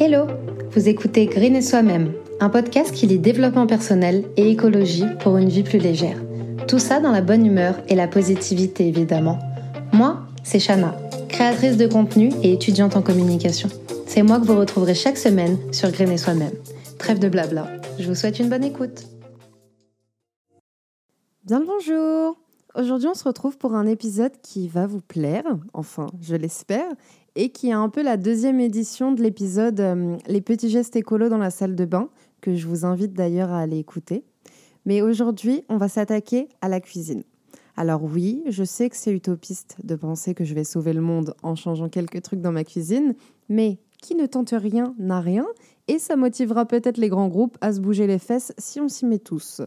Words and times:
Hello 0.00 0.28
Vous 0.70 0.88
écoutez 0.88 1.26
Green 1.26 1.56
et 1.56 1.60
Soi-même, 1.60 2.12
un 2.38 2.50
podcast 2.50 2.94
qui 2.94 3.08
lit 3.08 3.18
développement 3.18 3.66
personnel 3.66 4.26
et 4.36 4.48
écologie 4.48 5.06
pour 5.18 5.38
une 5.38 5.48
vie 5.48 5.64
plus 5.64 5.80
légère. 5.80 6.22
Tout 6.68 6.78
ça 6.78 7.00
dans 7.00 7.10
la 7.10 7.20
bonne 7.20 7.44
humeur 7.44 7.74
et 7.88 7.96
la 7.96 8.06
positivité 8.06 8.86
évidemment. 8.86 9.40
Moi, 9.92 10.20
c'est 10.44 10.60
Shana, 10.60 10.94
créatrice 11.28 11.76
de 11.76 11.88
contenu 11.88 12.30
et 12.44 12.52
étudiante 12.52 12.94
en 12.94 13.02
communication. 13.02 13.68
C'est 14.06 14.22
moi 14.22 14.38
que 14.38 14.46
vous 14.46 14.56
retrouverez 14.56 14.94
chaque 14.94 15.18
semaine 15.18 15.58
sur 15.72 15.90
Green 15.90 16.12
et 16.12 16.16
Soi-même. 16.16 16.54
Trêve 17.00 17.18
de 17.18 17.28
blabla, 17.28 17.66
je 17.98 18.06
vous 18.06 18.14
souhaite 18.14 18.38
une 18.38 18.48
bonne 18.48 18.62
écoute. 18.62 19.02
Bien 21.44 21.58
le 21.58 21.66
bonjour 21.66 22.36
Aujourd'hui 22.76 23.08
on 23.08 23.14
se 23.14 23.24
retrouve 23.24 23.58
pour 23.58 23.74
un 23.74 23.86
épisode 23.88 24.40
qui 24.40 24.68
va 24.68 24.86
vous 24.86 25.00
plaire, 25.00 25.42
enfin 25.72 26.06
je 26.20 26.36
l'espère, 26.36 26.86
et 27.36 27.50
qui 27.50 27.68
est 27.68 27.72
un 27.72 27.88
peu 27.88 28.02
la 28.02 28.16
deuxième 28.16 28.60
édition 28.60 29.12
de 29.12 29.22
l'épisode 29.22 29.80
euh, 29.80 30.16
Les 30.26 30.40
petits 30.40 30.70
gestes 30.70 30.96
écolos 30.96 31.28
dans 31.28 31.38
la 31.38 31.50
salle 31.50 31.74
de 31.74 31.84
bain, 31.84 32.08
que 32.40 32.54
je 32.54 32.66
vous 32.66 32.84
invite 32.84 33.12
d'ailleurs 33.12 33.52
à 33.52 33.60
aller 33.60 33.78
écouter. 33.78 34.24
Mais 34.86 35.02
aujourd'hui, 35.02 35.64
on 35.68 35.76
va 35.76 35.88
s'attaquer 35.88 36.48
à 36.60 36.68
la 36.68 36.80
cuisine. 36.80 37.24
Alors 37.76 38.02
oui, 38.02 38.42
je 38.48 38.64
sais 38.64 38.90
que 38.90 38.96
c'est 38.96 39.12
utopiste 39.12 39.76
de 39.84 39.94
penser 39.94 40.34
que 40.34 40.44
je 40.44 40.54
vais 40.54 40.64
sauver 40.64 40.92
le 40.92 41.00
monde 41.00 41.34
en 41.42 41.54
changeant 41.54 41.88
quelques 41.88 42.22
trucs 42.22 42.40
dans 42.40 42.50
ma 42.50 42.64
cuisine, 42.64 43.14
mais 43.48 43.78
qui 44.02 44.14
ne 44.14 44.26
tente 44.26 44.50
rien 44.50 44.94
n'a 44.98 45.20
rien, 45.20 45.46
et 45.86 45.98
ça 45.98 46.16
motivera 46.16 46.66
peut-être 46.66 46.98
les 46.98 47.08
grands 47.08 47.28
groupes 47.28 47.56
à 47.60 47.72
se 47.72 47.80
bouger 47.80 48.06
les 48.06 48.18
fesses 48.18 48.52
si 48.58 48.80
on 48.80 48.88
s'y 48.88 49.06
met 49.06 49.18
tous. 49.18 49.62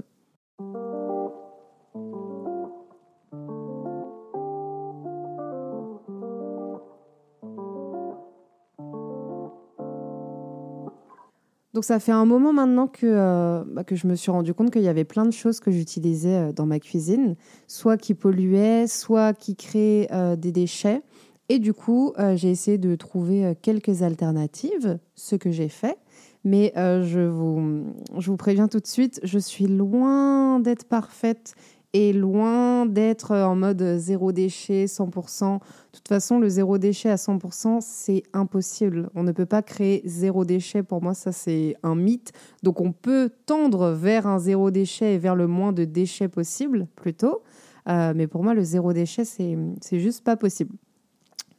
Donc 11.82 11.86
ça 11.86 12.00
fait 12.00 12.12
un 12.12 12.26
moment 12.26 12.54
maintenant 12.54 12.86
que, 12.86 13.08
euh, 13.08 13.64
bah, 13.66 13.84
que 13.84 13.96
je 13.96 14.06
me 14.06 14.14
suis 14.14 14.30
rendu 14.30 14.54
compte 14.54 14.70
qu'il 14.70 14.84
y 14.84 14.88
avait 14.88 15.04
plein 15.04 15.26
de 15.26 15.32
choses 15.32 15.60
que 15.60 15.72
j'utilisais 15.72 16.36
euh, 16.36 16.52
dans 16.52 16.68
ma 16.68 16.80
cuisine, 16.80 17.36
soit 17.66 17.98
qui 17.98 18.14
polluaient, 18.14 18.86
soit 18.86 19.34
qui 19.34 19.56
créaient 19.56 20.08
euh, 20.12 20.36
des 20.36 20.52
déchets. 20.52 21.02
Et 21.50 21.58
du 21.58 21.74
coup, 21.74 22.14
j'ai 22.36 22.52
essayé 22.52 22.78
de 22.78 22.96
trouver 22.96 23.56
quelques 23.64 24.04
alternatives, 24.04 25.00
ce 25.16 25.36
que 25.36 25.50
j'ai 25.50 25.70
fait. 25.70 25.98
Mais 26.46 26.72
je 26.76 27.20
vous 27.20 28.38
préviens 28.38 28.70
tout 28.70 28.80
de 28.80 28.88
suite, 28.88 29.20
je 29.24 29.38
suis 29.38 29.66
loin 29.66 30.60
d'être 30.60 30.86
parfaite 30.86 31.56
et 31.94 32.14
loin 32.14 32.86
d'être 32.86 33.36
en 33.36 33.56
mode 33.56 33.98
zéro 33.98 34.32
déchet, 34.32 34.86
100%. 34.86 35.56
De 35.56 35.60
toute 35.92 36.08
façon, 36.08 36.40
le 36.40 36.48
zéro 36.48 36.78
déchet 36.78 37.10
à 37.10 37.16
100%, 37.16 37.82
c'est 37.82 38.24
impossible. 38.34 39.10
On 39.14 39.24
ne 39.24 39.32
peut 39.32 39.46
pas 39.46 39.62
créer 39.62 40.02
zéro 40.06 40.46
déchet. 40.46 40.84
Pour 40.84 41.02
moi, 41.02 41.14
ça, 41.14 41.32
c'est 41.32 41.76
un 41.84 41.96
mythe. 41.96 42.32
Donc, 42.64 42.80
on 42.80 42.94
peut 42.94 43.30
tendre 43.46 43.90
vers 43.90 44.26
un 44.26 44.40
zéro 44.40 44.72
déchet 44.72 45.16
et 45.16 45.18
vers 45.18 45.36
le 45.36 45.48
moins 45.48 45.74
de 45.74 45.84
déchets 45.84 46.30
possible, 46.30 46.88
plutôt. 46.96 47.42
Euh, 47.90 48.14
mais 48.16 48.28
pour 48.28 48.44
moi, 48.44 48.54
le 48.54 48.64
zéro 48.64 48.94
déchet, 48.94 49.26
c'est 49.26 50.00
juste 50.00 50.24
pas 50.24 50.38
possible. 50.38 50.76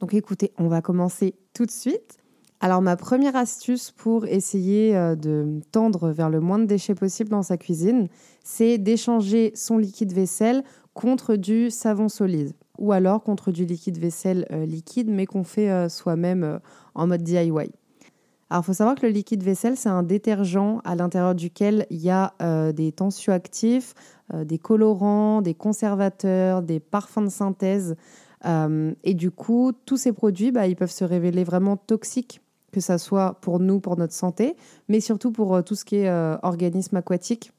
Donc, 0.00 0.14
écoutez, 0.14 0.52
on 0.58 0.68
va 0.68 0.80
commencer 0.80 1.34
tout 1.52 1.66
de 1.66 1.70
suite. 1.70 2.21
Alors 2.64 2.80
ma 2.80 2.96
première 2.96 3.34
astuce 3.34 3.90
pour 3.90 4.24
essayer 4.24 4.96
euh, 4.96 5.16
de 5.16 5.58
tendre 5.72 6.10
vers 6.10 6.30
le 6.30 6.38
moins 6.38 6.60
de 6.60 6.64
déchets 6.64 6.94
possible 6.94 7.28
dans 7.28 7.42
sa 7.42 7.56
cuisine, 7.56 8.06
c'est 8.44 8.78
d'échanger 8.78 9.50
son 9.56 9.78
liquide 9.78 10.12
vaisselle 10.12 10.62
contre 10.94 11.34
du 11.34 11.70
savon 11.72 12.08
solide 12.08 12.52
ou 12.78 12.92
alors 12.92 13.24
contre 13.24 13.50
du 13.50 13.64
liquide 13.64 13.98
vaisselle 13.98 14.46
euh, 14.52 14.64
liquide 14.64 15.10
mais 15.10 15.26
qu'on 15.26 15.42
fait 15.42 15.72
euh, 15.72 15.88
soi-même 15.88 16.60
en 16.94 17.08
mode 17.08 17.24
DIY. 17.24 17.50
Alors 17.50 18.62
il 18.62 18.62
faut 18.62 18.72
savoir 18.74 18.94
que 18.94 19.06
le 19.06 19.12
liquide 19.12 19.42
vaisselle, 19.42 19.76
c'est 19.76 19.88
un 19.88 20.04
détergent 20.04 20.80
à 20.84 20.94
l'intérieur 20.94 21.34
duquel 21.34 21.84
il 21.90 22.00
y 22.00 22.10
a 22.10 22.34
des 22.72 22.92
tensioactifs, 22.92 23.94
des 24.34 24.58
colorants, 24.58 25.40
des 25.40 25.54
conservateurs, 25.54 26.62
des 26.62 26.78
parfums 26.78 27.24
de 27.24 27.30
synthèse. 27.30 27.96
et 28.44 29.14
du 29.14 29.30
coup, 29.30 29.72
tous 29.86 29.96
ces 29.96 30.12
produits, 30.12 30.52
bah, 30.52 30.66
ils 30.66 30.76
peuvent 30.76 30.90
se 30.90 31.04
révéler 31.04 31.44
vraiment 31.44 31.78
toxiques 31.78 32.41
que 32.72 32.80
ça 32.80 32.98
soit 32.98 33.38
pour 33.40 33.60
nous, 33.60 33.78
pour 33.78 33.96
notre 33.96 34.14
santé, 34.14 34.56
mais 34.88 35.00
surtout 35.00 35.30
pour 35.30 35.54
euh, 35.54 35.62
tout 35.62 35.74
ce 35.74 35.84
qui 35.84 35.96
est 35.96 36.08
euh, 36.08 36.36
organisme 36.42 36.96
aquatique, 36.96 37.52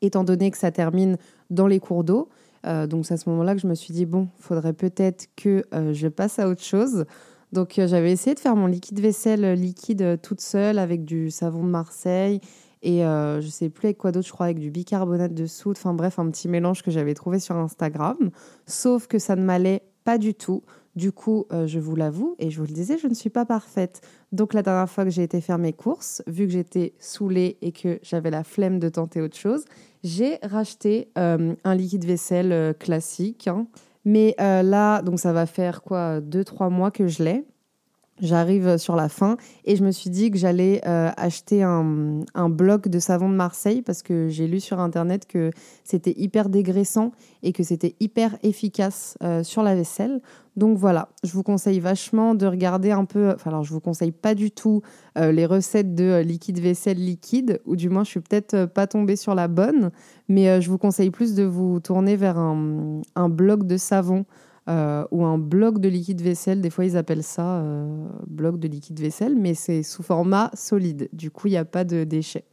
étant 0.00 0.24
donné 0.24 0.50
que 0.50 0.58
ça 0.58 0.72
termine 0.72 1.18
dans 1.50 1.66
les 1.66 1.78
cours 1.78 2.02
d'eau. 2.02 2.28
Euh, 2.66 2.86
donc 2.86 3.06
c'est 3.06 3.14
à 3.14 3.16
ce 3.18 3.28
moment-là 3.28 3.54
que 3.54 3.60
je 3.60 3.66
me 3.66 3.74
suis 3.74 3.92
dit, 3.92 4.06
bon, 4.06 4.28
faudrait 4.38 4.72
peut-être 4.72 5.28
que 5.36 5.64
je 5.92 6.08
passe 6.08 6.38
à 6.38 6.48
autre 6.48 6.62
chose. 6.62 7.04
Donc 7.52 7.74
j'avais 7.76 8.12
essayé 8.12 8.34
de 8.34 8.40
faire 8.40 8.56
mon 8.56 8.66
liquide 8.66 9.00
vaisselle 9.00 9.54
liquide 9.54 10.20
toute 10.22 10.40
seule 10.40 10.78
avec 10.78 11.04
du 11.04 11.30
savon 11.30 11.64
de 11.64 11.68
Marseille 11.68 12.40
et 12.82 13.00
je 13.00 13.48
sais 13.50 13.70
plus 13.70 13.86
avec 13.86 13.98
quoi 13.98 14.12
d'autre, 14.12 14.28
je 14.28 14.32
crois 14.32 14.46
avec 14.46 14.60
du 14.60 14.70
bicarbonate 14.70 15.34
de 15.34 15.46
soude, 15.46 15.76
enfin 15.76 15.92
bref, 15.92 16.20
un 16.20 16.30
petit 16.30 16.46
mélange 16.46 16.82
que 16.82 16.92
j'avais 16.92 17.14
trouvé 17.14 17.40
sur 17.40 17.56
Instagram. 17.56 18.30
Sauf 18.66 19.08
que 19.08 19.18
ça 19.18 19.34
ne 19.34 19.42
m'allait 19.42 19.82
pas 20.04 20.16
du 20.16 20.34
tout. 20.34 20.62
Du 20.96 21.12
coup, 21.12 21.46
euh, 21.52 21.66
je 21.66 21.78
vous 21.78 21.94
l'avoue, 21.94 22.34
et 22.38 22.50
je 22.50 22.58
vous 22.58 22.66
le 22.66 22.72
disais, 22.72 22.98
je 22.98 23.06
ne 23.06 23.14
suis 23.14 23.30
pas 23.30 23.44
parfaite. 23.44 24.00
Donc 24.32 24.54
la 24.54 24.62
dernière 24.62 24.90
fois 24.90 25.04
que 25.04 25.10
j'ai 25.10 25.22
été 25.22 25.40
faire 25.40 25.58
mes 25.58 25.72
courses, 25.72 26.22
vu 26.26 26.46
que 26.46 26.52
j'étais 26.52 26.94
saoulée 26.98 27.58
et 27.62 27.70
que 27.72 28.00
j'avais 28.02 28.30
la 28.30 28.42
flemme 28.42 28.78
de 28.78 28.88
tenter 28.88 29.20
autre 29.20 29.36
chose, 29.36 29.64
j'ai 30.02 30.38
racheté 30.42 31.08
euh, 31.16 31.54
un 31.62 31.74
liquide 31.74 32.04
vaisselle 32.04 32.52
euh, 32.52 32.72
classique. 32.72 33.46
Hein. 33.46 33.66
Mais 34.04 34.34
là, 34.38 35.02
donc 35.02 35.20
ça 35.20 35.32
va 35.34 35.44
faire 35.44 35.82
quoi, 35.82 36.22
deux, 36.22 36.42
trois 36.42 36.70
mois 36.70 36.90
que 36.90 37.06
je 37.06 37.22
l'ai. 37.22 37.44
J'arrive 38.20 38.76
sur 38.76 38.96
la 38.96 39.08
fin 39.08 39.36
et 39.64 39.76
je 39.76 39.84
me 39.84 39.90
suis 39.90 40.10
dit 40.10 40.30
que 40.30 40.38
j'allais 40.38 40.82
acheter 40.84 41.62
un, 41.62 42.48
bloc 42.48 42.88
de 42.88 42.98
savon 42.98 43.30
de 43.30 43.34
Marseille 43.34 43.82
parce 43.82 44.02
que 44.02 44.28
j'ai 44.28 44.46
lu 44.46 44.60
sur 44.60 44.78
internet 44.78 45.26
que 45.26 45.50
c'était 45.84 46.14
hyper 46.16 46.48
dégraissant 46.50 47.12
et 47.42 47.52
que 47.52 47.62
c'était 47.62 47.96
hyper 47.98 48.36
efficace 48.42 49.16
sur 49.42 49.62
la 49.62 49.74
vaisselle. 49.74 50.20
Donc 50.56 50.76
voilà, 50.76 51.08
je 51.22 51.32
vous 51.32 51.42
conseille 51.42 51.78
vachement 51.78 52.34
de 52.34 52.44
regarder 52.44 52.90
un 52.90 53.04
peu, 53.04 53.30
enfin 53.30 53.50
alors 53.50 53.62
je 53.62 53.72
vous 53.72 53.80
conseille 53.80 54.10
pas 54.10 54.34
du 54.34 54.50
tout 54.50 54.82
euh, 55.16 55.30
les 55.30 55.46
recettes 55.46 55.94
de 55.94 56.04
euh, 56.04 56.22
liquide 56.22 56.58
vaisselle 56.58 56.98
liquide, 56.98 57.60
ou 57.66 57.76
du 57.76 57.88
moins 57.88 58.02
je 58.02 58.10
suis 58.10 58.20
peut-être 58.20 58.54
euh, 58.54 58.66
pas 58.66 58.86
tombée 58.86 59.16
sur 59.16 59.34
la 59.34 59.46
bonne, 59.46 59.90
mais 60.28 60.60
je 60.60 60.68
vous 60.68 60.78
conseille 60.78 61.10
plus 61.10 61.34
de 61.34 61.44
vous 61.44 61.80
tourner 61.80 62.16
vers 62.16 62.36
un, 62.36 63.28
bloc 63.28 63.66
de 63.66 63.76
savon 63.76 64.26
ou 64.68 65.24
un 65.24 65.38
bloc 65.38 65.80
de 65.80 65.88
liquide 65.88 66.20
vaisselle. 66.20 66.60
Des 66.60 66.70
fois 66.70 66.84
ils 66.84 66.96
appellent 66.96 67.24
ça 67.24 67.64
bloc 68.28 68.60
de 68.60 68.68
liquide 68.68 69.00
vaisselle, 69.00 69.34
mais 69.36 69.54
c'est 69.54 69.82
sous 69.82 70.02
format 70.02 70.50
solide. 70.54 71.08
Du 71.12 71.30
coup 71.30 71.48
il 71.48 71.52
n'y 71.52 71.56
a 71.56 71.64
pas 71.64 71.84
de 71.84 72.04
déchets. 72.04 72.44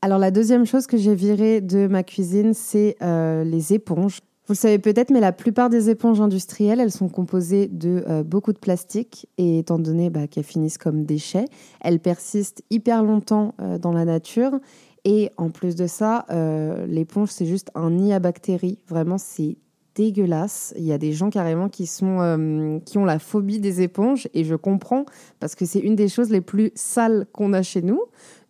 Alors 0.00 0.18
la 0.18 0.30
deuxième 0.30 0.64
chose 0.64 0.86
que 0.86 0.96
j'ai 0.96 1.14
virée 1.14 1.60
de 1.60 1.86
ma 1.86 2.02
cuisine, 2.02 2.54
c'est 2.54 2.96
les 3.00 3.74
éponges. 3.74 4.20
Vous 4.46 4.54
le 4.54 4.58
savez 4.58 4.80
peut-être, 4.80 5.10
mais 5.10 5.20
la 5.20 5.30
plupart 5.30 5.70
des 5.70 5.88
éponges 5.88 6.20
industrielles, 6.20 6.80
elles 6.80 6.90
sont 6.90 7.08
composées 7.08 7.68
de 7.68 8.04
euh, 8.08 8.24
beaucoup 8.24 8.52
de 8.52 8.58
plastique 8.58 9.28
et 9.38 9.60
étant 9.60 9.78
donné 9.78 10.10
bah, 10.10 10.26
qu'elles 10.26 10.42
finissent 10.42 10.78
comme 10.78 11.04
déchets, 11.04 11.44
elles 11.80 12.00
persistent 12.00 12.62
hyper 12.68 13.04
longtemps 13.04 13.54
euh, 13.60 13.78
dans 13.78 13.92
la 13.92 14.04
nature. 14.04 14.58
Et 15.04 15.30
en 15.36 15.50
plus 15.50 15.76
de 15.76 15.86
ça, 15.86 16.26
euh, 16.30 16.86
l'éponge, 16.86 17.30
c'est 17.30 17.46
juste 17.46 17.70
un 17.76 17.90
nid 17.90 18.12
à 18.12 18.18
bactéries. 18.18 18.78
Vraiment, 18.88 19.16
c'est 19.16 19.58
dégueulasse. 19.94 20.74
Il 20.76 20.84
y 20.84 20.92
a 20.92 20.98
des 20.98 21.12
gens 21.12 21.30
carrément 21.30 21.68
qui, 21.68 21.86
sont, 21.86 22.20
euh, 22.20 22.78
qui 22.84 22.98
ont 22.98 23.04
la 23.04 23.18
phobie 23.18 23.60
des 23.60 23.82
éponges 23.82 24.28
et 24.34 24.44
je 24.44 24.54
comprends 24.54 25.04
parce 25.40 25.54
que 25.54 25.64
c'est 25.64 25.78
une 25.78 25.96
des 25.96 26.08
choses 26.08 26.30
les 26.30 26.40
plus 26.40 26.72
sales 26.74 27.26
qu'on 27.32 27.52
a 27.52 27.62
chez 27.62 27.82
nous. 27.82 28.00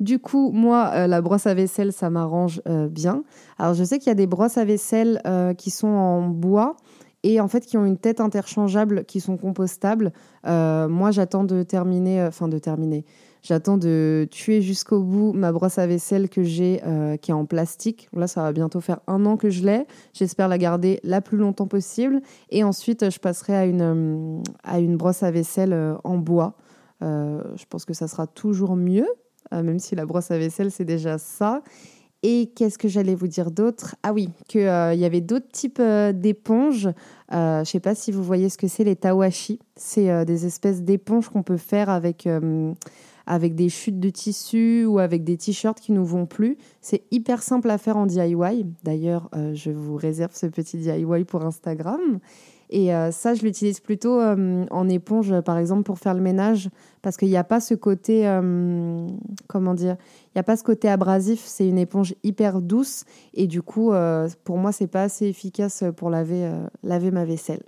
Du 0.00 0.18
coup, 0.18 0.50
moi, 0.52 0.90
euh, 0.94 1.06
la 1.06 1.20
brosse 1.20 1.46
à 1.46 1.54
vaisselle, 1.54 1.92
ça 1.92 2.10
m'arrange 2.10 2.62
euh, 2.68 2.88
bien. 2.88 3.24
Alors, 3.58 3.74
je 3.74 3.84
sais 3.84 3.98
qu'il 3.98 4.08
y 4.08 4.12
a 4.12 4.16
des 4.16 4.26
brosses 4.26 4.58
à 4.58 4.64
vaisselle 4.64 5.20
qui 5.58 5.70
sont 5.70 5.88
en 5.88 6.28
bois 6.28 6.76
et 7.22 7.40
en 7.40 7.48
fait 7.48 7.66
qui 7.66 7.76
ont 7.76 7.84
une 7.84 7.98
tête 7.98 8.20
interchangeable, 8.20 9.04
qui 9.04 9.20
sont 9.20 9.36
compostables. 9.36 10.12
moi, 10.44 11.10
j'attends 11.10 11.44
de 11.44 11.62
terminer, 11.62 12.24
enfin 12.24 12.48
de 12.48 12.58
terminer. 12.58 13.04
J'attends 13.42 13.76
de 13.76 14.28
tuer 14.30 14.62
jusqu'au 14.62 15.02
bout 15.02 15.32
ma 15.32 15.50
brosse 15.50 15.78
à 15.78 15.86
vaisselle 15.88 16.28
que 16.28 16.44
j'ai, 16.44 16.80
euh, 16.86 17.16
qui 17.16 17.32
est 17.32 17.34
en 17.34 17.44
plastique. 17.44 18.08
Là, 18.12 18.28
ça 18.28 18.42
va 18.42 18.52
bientôt 18.52 18.80
faire 18.80 19.00
un 19.08 19.26
an 19.26 19.36
que 19.36 19.50
je 19.50 19.64
l'ai. 19.64 19.84
J'espère 20.12 20.46
la 20.46 20.58
garder 20.58 21.00
la 21.02 21.20
plus 21.20 21.38
longtemps 21.38 21.66
possible. 21.66 22.22
Et 22.50 22.62
ensuite, 22.62 23.10
je 23.10 23.18
passerai 23.18 23.56
à 23.56 23.66
une, 23.66 23.82
euh, 23.82 24.42
à 24.62 24.78
une 24.78 24.96
brosse 24.96 25.24
à 25.24 25.32
vaisselle 25.32 25.72
euh, 25.72 25.96
en 26.04 26.18
bois. 26.18 26.54
je 27.00 27.64
pense 27.68 27.84
que 27.84 27.94
ça 27.94 28.06
sera 28.06 28.28
toujours 28.28 28.76
mieux, 28.76 29.08
même 29.50 29.80
si 29.80 29.96
la 29.96 30.06
brosse 30.06 30.30
à 30.30 30.38
vaisselle, 30.38 30.70
c'est 30.70 30.84
déjà 30.84 31.18
ça. 31.18 31.62
Et 32.22 32.50
qu'est-ce 32.54 32.78
que 32.78 32.88
j'allais 32.88 33.14
vous 33.14 33.26
dire 33.26 33.50
d'autre? 33.50 33.96
Ah 34.02 34.12
oui, 34.12 34.30
qu'il 34.48 34.62
y 34.62 35.04
avait 35.04 35.20
d'autres 35.20 35.50
types 35.50 35.82
d'éponges. 36.14 36.88
je 37.32 37.58
ne 37.58 37.64
sais 37.64 37.80
pas 37.80 37.96
si 37.96 38.12
vous 38.12 38.22
voyez 38.22 38.48
ce 38.48 38.58
que 38.58 38.68
c'est, 38.68 38.84
les 38.84 38.94
tawashi. 38.94 39.58
C'est 39.74 40.24
des 40.24 40.46
espèces 40.46 40.82
d'éponges 40.82 41.28
qu'on 41.28 41.42
peut 41.42 41.56
faire 41.56 41.90
avec 41.90 42.28
avec 43.26 43.54
des 43.54 43.68
chutes 43.68 44.00
de 44.00 44.10
tissu 44.10 44.84
ou 44.84 44.98
avec 44.98 45.24
des 45.24 45.36
t-shirts 45.36 45.80
qui 45.80 45.92
nous 45.92 46.04
vont 46.04 46.26
plus. 46.26 46.58
C'est 46.80 47.02
hyper 47.10 47.42
simple 47.42 47.70
à 47.70 47.78
faire 47.78 47.96
en 47.96 48.06
DIY. 48.06 48.66
D'ailleurs, 48.82 49.28
euh, 49.34 49.54
je 49.54 49.70
vous 49.70 49.96
réserve 49.96 50.34
ce 50.34 50.46
petit 50.46 50.78
DIY 50.78 51.24
pour 51.24 51.44
Instagram. 51.44 52.18
Et 52.74 52.94
euh, 52.94 53.10
ça, 53.10 53.34
je 53.34 53.42
l'utilise 53.42 53.80
plutôt 53.80 54.18
euh, 54.18 54.64
en 54.70 54.88
éponge, 54.88 55.38
par 55.42 55.58
exemple, 55.58 55.82
pour 55.82 55.98
faire 55.98 56.14
le 56.14 56.22
ménage, 56.22 56.70
parce 57.02 57.18
qu'il 57.18 57.28
n'y 57.28 57.36
a 57.36 57.44
pas 57.44 57.60
ce 57.60 57.74
côté, 57.74 58.26
euh, 58.26 59.06
comment 59.46 59.74
dire, 59.74 59.98
il 60.28 60.30
n'y 60.36 60.40
a 60.40 60.42
pas 60.42 60.56
ce 60.56 60.64
côté 60.64 60.88
abrasif. 60.88 61.42
C'est 61.44 61.68
une 61.68 61.76
éponge 61.76 62.14
hyper 62.24 62.62
douce, 62.62 63.04
et 63.34 63.46
du 63.46 63.60
coup, 63.60 63.92
pour 64.44 64.56
moi, 64.56 64.72
c'est 64.72 64.86
pas 64.86 65.02
assez 65.02 65.26
efficace 65.26 65.84
pour 65.98 66.08
laver, 66.08 66.50
laver 66.82 67.10
ma 67.10 67.26
vaisselle. 67.26 67.62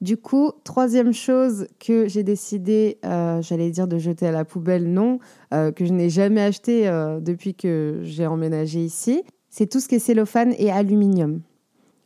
Du 0.00 0.16
coup, 0.16 0.52
troisième 0.64 1.12
chose 1.12 1.66
que 1.78 2.08
j'ai 2.08 2.22
décidé, 2.22 2.98
j'allais 3.02 3.70
dire 3.70 3.86
de 3.86 3.98
jeter 3.98 4.28
à 4.28 4.32
la 4.32 4.46
poubelle, 4.46 4.90
non, 4.90 5.18
que 5.50 5.84
je 5.84 5.92
n'ai 5.92 6.08
jamais 6.08 6.40
acheté 6.40 6.84
depuis 7.20 7.54
que 7.54 8.00
j'ai 8.02 8.26
emménagé 8.26 8.80
ici, 8.82 9.22
c'est 9.50 9.66
tout 9.66 9.80
ce 9.80 9.88
qui 9.88 9.96
est 9.96 9.98
cellophane 9.98 10.54
et 10.56 10.70
aluminium. 10.70 11.42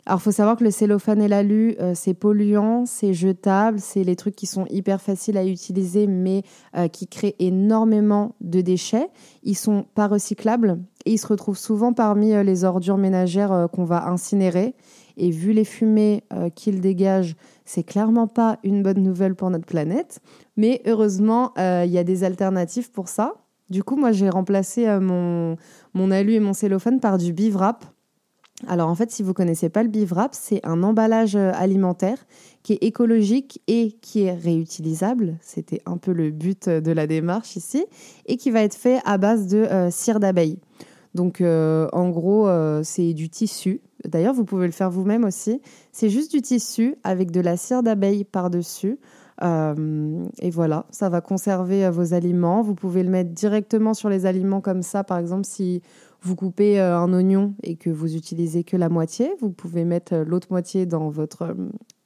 Alors, 0.06 0.20
il 0.20 0.22
faut 0.22 0.32
savoir 0.32 0.56
que 0.56 0.64
le 0.64 0.70
cellophane 0.70 1.22
et 1.22 1.28
l'alu, 1.28 1.76
euh, 1.80 1.92
c'est 1.94 2.12
polluant, 2.12 2.84
c'est 2.84 3.14
jetable, 3.14 3.80
c'est 3.80 4.04
les 4.04 4.16
trucs 4.16 4.36
qui 4.36 4.46
sont 4.46 4.66
hyper 4.68 5.00
faciles 5.00 5.38
à 5.38 5.44
utiliser, 5.46 6.06
mais 6.06 6.42
euh, 6.76 6.88
qui 6.88 7.06
créent 7.06 7.36
énormément 7.38 8.34
de 8.42 8.60
déchets. 8.60 9.08
Ils 9.44 9.56
sont 9.56 9.86
pas 9.94 10.06
recyclables 10.06 10.78
et 11.06 11.12
ils 11.12 11.18
se 11.18 11.26
retrouvent 11.26 11.56
souvent 11.56 11.94
parmi 11.94 12.34
euh, 12.34 12.42
les 12.42 12.64
ordures 12.64 12.98
ménagères 12.98 13.68
qu'on 13.72 13.84
va 13.84 14.06
incinérer. 14.08 14.74
Et 15.16 15.30
vu 15.30 15.52
les 15.52 15.64
fumées 15.64 16.24
qu'ils 16.56 16.80
dégagent, 16.80 17.36
c'est 17.64 17.84
clairement 17.84 18.26
pas 18.26 18.58
une 18.64 18.82
bonne 18.82 19.00
nouvelle 19.00 19.36
pour 19.36 19.48
notre 19.48 19.64
planète. 19.64 20.20
Mais 20.56 20.82
heureusement, 20.86 21.52
il 21.56 21.90
y 21.90 21.98
a 21.98 22.02
des 22.02 22.24
alternatives 22.24 22.90
pour 22.90 23.06
ça. 23.06 23.34
Du 23.70 23.84
coup, 23.84 23.94
moi, 23.94 24.10
j'ai 24.10 24.28
remplacé 24.28 24.88
mon, 24.98 25.56
mon 25.94 26.10
alu 26.10 26.32
et 26.32 26.40
mon 26.40 26.52
cellophane 26.52 26.98
par 26.98 27.18
du 27.18 27.32
bivrap. 27.32 27.94
Alors 28.69 28.88
en 28.88 28.94
fait, 28.94 29.11
si 29.11 29.22
vous 29.22 29.34
connaissez 29.34 29.69
pas 29.69 29.82
le 29.82 29.88
bivrap, 29.88 30.34
c'est 30.34 30.64
un 30.64 30.82
emballage 30.82 31.37
euh, 31.37 31.52
alimentaire 31.55 32.19
qui 32.62 32.75
est 32.75 32.82
écologique 32.82 33.61
et 33.66 33.93
qui 34.00 34.22
est 34.22 34.34
réutilisable. 34.34 35.37
C'était 35.40 35.81
un 35.87 35.96
peu 35.96 36.12
le 36.12 36.31
but 36.31 36.69
euh, 36.69 36.81
de 36.81 36.93
la 36.93 37.06
démarche 37.06 37.56
ici 37.56 37.84
et 38.26 38.37
qui 38.37 38.50
va 38.50 38.62
être 38.62 38.75
fait 38.75 39.00
à 39.05 39.19
base 39.19 39.46
de 39.46 39.58
euh, 39.58 39.90
cire 39.90 40.20
d'abeille. 40.20 40.58
Donc 41.14 41.40
en 41.40 42.08
gros, 42.08 42.49
c'est 42.82 43.14
du 43.14 43.28
tissu. 43.28 43.81
D'ailleurs, 44.05 44.34
vous 44.34 44.44
pouvez 44.44 44.67
le 44.67 44.72
faire 44.72 44.90
vous-même 44.90 45.22
aussi. 45.22 45.60
C'est 45.93 46.10
juste 46.10 46.32
du 46.32 46.43
tissu 46.43 46.96
avec 47.05 47.31
de 47.31 47.40
la 47.40 47.56
cire 47.56 47.84
d'abeille 47.84 48.25
par-dessus. 48.25 48.99
et 49.40 50.50
voilà, 50.50 50.87
ça 50.90 51.08
va 51.08 51.20
conserver 51.20 51.88
vos 51.88 52.14
aliments. 52.14 52.62
Vous 52.62 52.75
pouvez 52.75 53.05
le 53.05 53.10
mettre 53.10 53.31
directement 53.31 53.94
sur 53.94 54.08
les 54.08 54.26
aliments 54.26 54.60
comme 54.60 54.82
ça. 54.82 55.05
Par 55.05 55.19
exemple, 55.19 55.44
si 55.44 55.82
vous 56.24 56.36
coupez 56.36 56.80
euh, 56.80 56.96
un 56.96 57.12
oignon 57.12 57.54
et 57.62 57.76
que 57.76 57.90
vous 57.90 58.16
utilisez 58.16 58.64
que 58.64 58.76
la 58.76 58.88
moitié, 58.88 59.30
vous 59.40 59.50
pouvez 59.50 59.84
mettre 59.84 60.14
euh, 60.14 60.24
l'autre 60.24 60.48
moitié 60.50 60.86
dans 60.86 61.10
votre, 61.10 61.42
euh, 61.42 61.54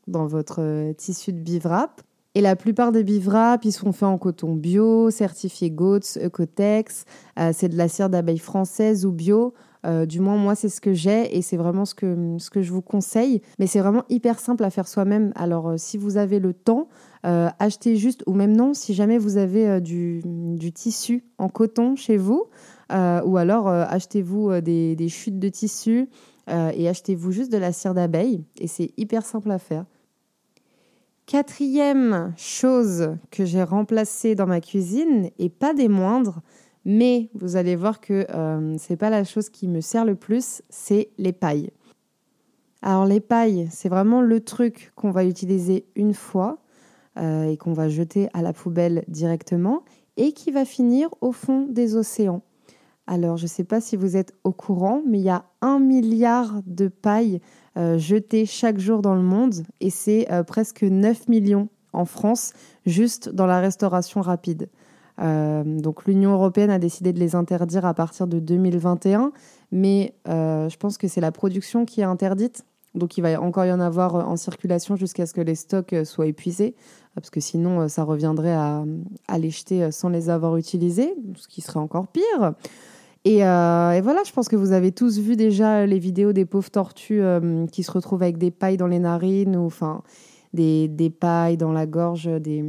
dans 0.08 0.26
votre 0.26 0.92
tissu 0.94 1.32
de 1.32 1.38
bivrap. 1.38 2.02
Et 2.34 2.40
la 2.40 2.56
plupart 2.56 2.92
des 2.92 3.04
bivraps, 3.04 3.64
ils 3.64 3.72
sont 3.72 3.92
faits 3.92 4.08
en 4.08 4.18
coton 4.18 4.54
bio, 4.54 5.10
certifié 5.10 5.70
GOATS, 5.70 6.18
Ecotex. 6.22 7.04
c'est 7.52 7.68
de 7.68 7.76
la 7.76 7.88
cire 7.88 8.10
d'abeille 8.10 8.38
française 8.38 9.06
ou 9.06 9.12
bio. 9.12 9.54
Du 9.84 10.20
moins, 10.20 10.36
moi, 10.36 10.54
c'est 10.54 10.68
ce 10.68 10.80
que 10.80 10.92
j'ai 10.92 11.36
et 11.36 11.42
c'est 11.42 11.56
vraiment 11.56 11.84
ce 11.84 11.94
que, 11.94 12.36
ce 12.38 12.50
que 12.50 12.62
je 12.62 12.72
vous 12.72 12.82
conseille. 12.82 13.40
Mais 13.58 13.66
c'est 13.66 13.80
vraiment 13.80 14.04
hyper 14.08 14.38
simple 14.38 14.64
à 14.64 14.70
faire 14.70 14.88
soi-même. 14.88 15.32
Alors, 15.34 15.74
si 15.76 15.96
vous 15.96 16.16
avez 16.16 16.40
le 16.40 16.52
temps, 16.52 16.88
achetez 17.22 17.96
juste, 17.96 18.22
ou 18.26 18.34
même 18.34 18.56
non, 18.56 18.74
si 18.74 18.92
jamais 18.94 19.18
vous 19.18 19.36
avez 19.36 19.80
du, 19.80 20.22
du 20.24 20.72
tissu 20.72 21.24
en 21.38 21.48
coton 21.48 21.96
chez 21.96 22.16
vous, 22.16 22.48
euh, 22.92 23.22
ou 23.24 23.36
alors, 23.36 23.68
euh, 23.68 23.84
achetez-vous 23.88 24.50
euh, 24.50 24.60
des, 24.60 25.08
chutes 25.08 25.38
de 25.38 25.48
tissu 25.48 26.08
et 26.50 26.88
achetez-vous 26.88 27.30
juste 27.30 27.52
de 27.52 27.58
la 27.58 27.72
cire 27.72 27.92
d'abeille. 27.92 28.42
Et 28.58 28.68
c'est 28.68 28.92
hyper 28.96 29.22
simple 29.22 29.50
à 29.50 29.58
faire. 29.58 29.84
Quatrième 31.26 32.32
chose 32.38 33.16
que 33.30 33.44
j'ai 33.44 33.62
remplacée 33.62 34.34
dans 34.34 34.46
ma 34.46 34.62
cuisine, 34.62 35.28
et 35.38 35.50
pas 35.50 35.74
des 35.74 35.88
moindres, 35.88 36.40
mais 36.88 37.28
vous 37.34 37.54
allez 37.56 37.76
voir 37.76 38.00
que 38.00 38.26
ce 38.28 38.76
c'est 38.78 38.96
pas 38.96 39.10
la 39.10 39.22
chose 39.22 39.50
qui 39.50 39.68
me 39.68 39.80
sert 39.80 40.04
le 40.04 40.14
plus, 40.16 40.62
c'est 40.70 41.10
les 41.18 41.32
pailles. 41.32 41.70
Alors 42.82 43.04
les 43.04 43.20
pailles, 43.20 43.68
c'est 43.70 43.88
vraiment 43.88 44.22
le 44.22 44.40
truc 44.40 44.92
qu'on 44.96 45.10
va 45.10 45.24
utiliser 45.24 45.86
une 45.94 46.14
fois 46.14 46.58
et 47.20 47.56
qu'on 47.56 47.72
va 47.72 47.88
jeter 47.88 48.28
à 48.32 48.42
la 48.42 48.52
poubelle 48.52 49.04
directement 49.08 49.82
et 50.16 50.32
qui 50.32 50.50
va 50.50 50.64
finir 50.64 51.08
au 51.20 51.32
fond 51.32 51.66
des 51.68 51.96
océans. 51.96 52.42
Alors, 53.08 53.38
je 53.38 53.44
ne 53.44 53.48
sais 53.48 53.64
pas 53.64 53.80
si 53.80 53.96
vous 53.96 54.18
êtes 54.18 54.34
au 54.44 54.52
courant, 54.52 55.02
mais 55.06 55.18
il 55.18 55.24
y 55.24 55.30
a 55.30 55.46
un 55.62 55.78
milliard 55.78 56.60
de 56.66 56.88
pailles 56.88 57.40
euh, 57.78 57.96
jetées 57.96 58.44
chaque 58.44 58.78
jour 58.78 59.00
dans 59.00 59.14
le 59.14 59.22
monde 59.22 59.54
et 59.80 59.88
c'est 59.88 60.30
euh, 60.30 60.42
presque 60.42 60.82
9 60.82 61.26
millions 61.28 61.70
en 61.94 62.04
France, 62.04 62.52
juste 62.84 63.30
dans 63.30 63.46
la 63.46 63.60
restauration 63.60 64.20
rapide. 64.20 64.68
Euh, 65.20 65.64
donc 65.64 66.04
l'Union 66.06 66.32
européenne 66.32 66.70
a 66.70 66.78
décidé 66.78 67.12
de 67.12 67.18
les 67.18 67.34
interdire 67.34 67.84
à 67.84 67.94
partir 67.94 68.26
de 68.26 68.38
2021, 68.38 69.32
mais 69.72 70.14
je 70.26 70.76
pense 70.76 70.98
que 70.98 71.08
c'est 71.08 71.20
la 71.20 71.32
production 71.32 71.84
qui 71.84 72.00
est 72.00 72.04
interdite. 72.04 72.64
Donc 72.94 73.18
il 73.18 73.20
va 73.20 73.40
encore 73.40 73.64
y 73.64 73.72
en 73.72 73.80
avoir 73.80 74.14
en 74.14 74.36
circulation 74.36 74.96
jusqu'à 74.96 75.26
ce 75.26 75.34
que 75.34 75.40
les 75.40 75.54
stocks 75.54 75.94
soient 76.04 76.26
épuisés, 76.26 76.74
parce 77.14 77.30
que 77.30 77.40
sinon 77.40 77.88
ça 77.88 78.02
reviendrait 78.02 78.54
à, 78.54 78.84
les 79.38 79.50
jeter 79.50 79.92
sans 79.92 80.08
les 80.08 80.30
avoir 80.30 80.56
utilisés, 80.56 81.14
ce 81.36 81.48
qui 81.48 81.60
serait 81.60 81.80
encore 81.80 82.08
pire. 82.08 82.54
Euh, 83.26 83.92
et, 83.92 84.00
voilà, 84.00 84.22
je 84.24 84.32
pense 84.32 84.48
que 84.48 84.56
vous 84.56 84.72
avez 84.72 84.92
tous 84.92 85.18
vu 85.18 85.36
déjà 85.36 85.86
les 85.86 85.98
vidéos 85.98 86.32
des 86.32 86.44
pauvres 86.44 86.70
tortues 86.70 87.22
euh, 87.22 87.66
qui 87.66 87.82
se 87.82 87.90
retrouvent 87.90 88.22
avec 88.22 88.38
des 88.38 88.50
pailles 88.50 88.76
dans 88.76 88.86
les 88.86 88.98
narines 88.98 89.56
ou 89.56 89.66
enfin 89.66 90.02
des, 90.54 90.88
des 90.88 91.10
pailles 91.10 91.56
dans 91.56 91.72
la 91.72 91.86
gorge, 91.86 92.26
des, 92.26 92.64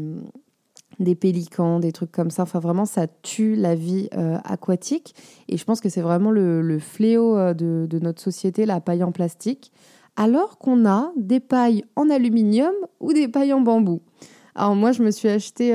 des 1.00 1.16
pélicans, 1.16 1.80
des 1.80 1.92
trucs 1.92 2.12
comme 2.12 2.30
ça. 2.30 2.44
Enfin, 2.44 2.60
vraiment, 2.60 2.86
ça 2.86 3.08
tue 3.08 3.56
la 3.56 3.76
vie 3.76 4.10
euh, 4.16 4.38
aquatique. 4.44 5.16
Et 5.48 5.58
je 5.58 5.64
pense 5.64 5.82
que 5.82 5.90
c'est 5.90 6.02
vraiment 6.02 6.32
le, 6.32 6.80
fléau 6.80 7.36
de, 7.54 7.88
de, 7.90 8.00
notre 8.00 8.22
société, 8.22 8.66
la 8.66 8.82
paille 8.82 9.04
en 9.04 9.12
plastique. 9.12 9.72
Alors 10.16 10.58
qu'on 10.58 10.86
a 10.86 11.12
des 11.16 11.40
pailles 11.40 11.86
en 11.96 12.10
aluminium 12.10 12.74
ou 13.00 13.14
des 13.14 13.28
pailles 13.28 13.54
en 13.54 13.62
bambou. 13.62 14.02
Alors 14.56 14.76
moi, 14.76 14.92
je 14.92 15.02
me 15.02 15.12
suis 15.12 15.30
acheté 15.30 15.74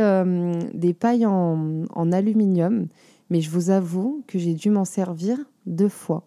des 0.75 0.93
pailles 0.93 1.25
en, 1.25 2.13
aluminium 2.13 2.87
mais 3.31 3.41
je 3.41 3.51
vous 3.51 3.71
avoue 3.71 4.23
que 4.27 4.39
j'ai 4.39 4.55
dû 4.55 4.71
m'en 4.71 4.85
servir 4.85 5.39
deux 5.67 5.89
fois. 5.89 6.27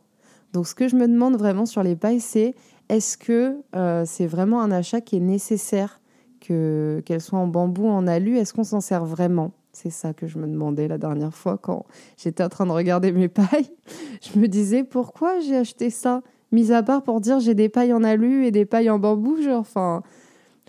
Donc 0.54 0.68
ce 0.68 0.76
que 0.76 0.88
je 0.88 0.96
me 0.96 1.08
demande 1.08 1.38
vraiment 1.38 1.66
sur 1.66 1.84
les 1.84 1.96
pailles, 1.96 2.20
c'est 2.20 2.56
est-ce 2.90 3.18
que 3.18 3.58
euh, 3.76 4.04
c'est 4.06 4.28
vraiment 4.28 4.62
un 4.62 4.72
achat 4.72 5.02
qui 5.02 5.18
est 5.18 5.22
nécessaire 5.22 6.00
que 6.48 7.02
qu'elles 7.06 7.22
soient 7.22 7.40
en 7.40 7.48
bambou, 7.48 7.88
en 7.88 8.08
alu 8.08 8.38
Est-ce 8.38 8.54
qu'on 8.54 8.64
s'en 8.64 8.82
sert 8.82 9.06
vraiment? 9.06 9.52
C'est 9.74 9.90
ça 9.90 10.14
que 10.14 10.28
je 10.28 10.40
me 10.40 10.48
demandais 10.48 10.88
la 10.88 10.98
dernière 10.98 11.34
fois 11.34 11.58
quand 11.62 11.86
j'étais 12.18 12.44
en 12.44 12.50
train 12.50 12.66
de 12.66 12.72
regarder 12.72 13.12
mes 13.12 13.28
pailles. 13.28 13.70
Je 14.22 14.40
me 14.40 14.48
disais 14.48 14.84
pourquoi 14.84 15.40
j'ai 15.40 15.56
acheté 15.56 15.92
ça? 15.92 16.24
Mis 16.52 16.72
à 16.72 16.82
part 16.82 17.04
pour 17.04 17.22
dire 17.22 17.40
j'ai 17.40 17.54
des 17.54 17.70
pailles 17.70 17.94
en 17.94 18.04
alu 18.04 18.46
et 18.46 18.52
des 18.52 18.66
pailles 18.66 18.90
en 18.90 18.98
bambou, 18.98 19.40
genre, 19.42 19.60
enfin, 19.60 20.02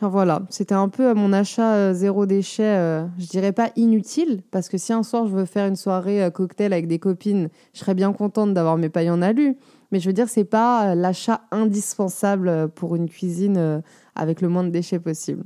voilà, 0.06 0.42
c'était 0.50 0.74
un 0.74 0.88
peu 0.88 1.12
mon 1.14 1.32
achat 1.32 1.74
euh, 1.74 1.92
zéro 1.92 2.24
déchet, 2.24 2.62
euh, 2.62 3.04
je 3.18 3.26
dirais 3.26 3.52
pas 3.52 3.70
inutile, 3.74 4.42
parce 4.50 4.68
que 4.68 4.78
si 4.78 4.92
un 4.92 5.02
soir 5.02 5.26
je 5.26 5.34
veux 5.34 5.44
faire 5.44 5.66
une 5.66 5.76
soirée 5.76 6.22
euh, 6.22 6.30
cocktail 6.30 6.72
avec 6.72 6.86
des 6.86 7.00
copines, 7.00 7.48
je 7.72 7.80
serais 7.80 7.94
bien 7.94 8.12
contente 8.12 8.54
d'avoir 8.54 8.76
mes 8.76 8.88
pailles 8.88 9.10
en 9.10 9.22
alu. 9.22 9.56
Mais 9.90 10.00
je 10.00 10.06
veux 10.08 10.12
dire, 10.12 10.28
c'est 10.28 10.44
pas 10.44 10.94
l'achat 10.94 11.40
indispensable 11.50 12.68
pour 12.74 12.94
une 12.94 13.08
cuisine 13.08 13.82
avec 14.14 14.42
le 14.42 14.48
moins 14.50 14.62
de 14.62 14.68
déchets 14.68 14.98
possible. 14.98 15.44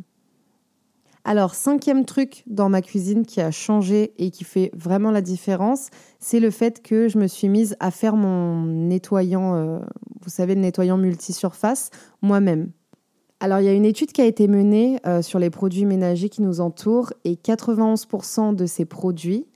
Alors, 1.24 1.54
cinquième 1.54 2.04
truc 2.04 2.42
dans 2.46 2.68
ma 2.68 2.82
cuisine 2.82 3.24
qui 3.24 3.40
a 3.40 3.50
changé 3.50 4.12
et 4.18 4.30
qui 4.30 4.44
fait 4.44 4.70
vraiment 4.74 5.10
la 5.10 5.20
différence, 5.20 5.88
c'est 6.18 6.40
le 6.40 6.50
fait 6.50 6.82
que 6.82 7.08
je 7.08 7.18
me 7.18 7.28
suis 7.28 7.48
mise 7.48 7.76
à 7.78 7.92
faire 7.92 8.16
mon 8.16 8.64
nettoyant, 8.64 9.80
vous 10.22 10.30
savez, 10.30 10.56
le 10.56 10.60
nettoyant 10.60 10.96
multisurface 10.96 11.90
moi-même. 12.22 12.72
Alors, 13.42 13.58
il 13.58 13.64
y 13.64 13.68
a 13.68 13.72
une 13.72 13.84
étude 13.84 14.12
qui 14.12 14.20
a 14.20 14.24
été 14.24 14.46
menée 14.46 15.00
euh, 15.04 15.20
sur 15.20 15.40
les 15.40 15.50
produits 15.50 15.84
ménagers 15.84 16.28
qui 16.28 16.42
nous 16.42 16.60
entourent 16.60 17.12
et 17.24 17.34
91% 17.34 18.54
de 18.54 18.66
ces 18.66 18.84
produits 18.84 19.48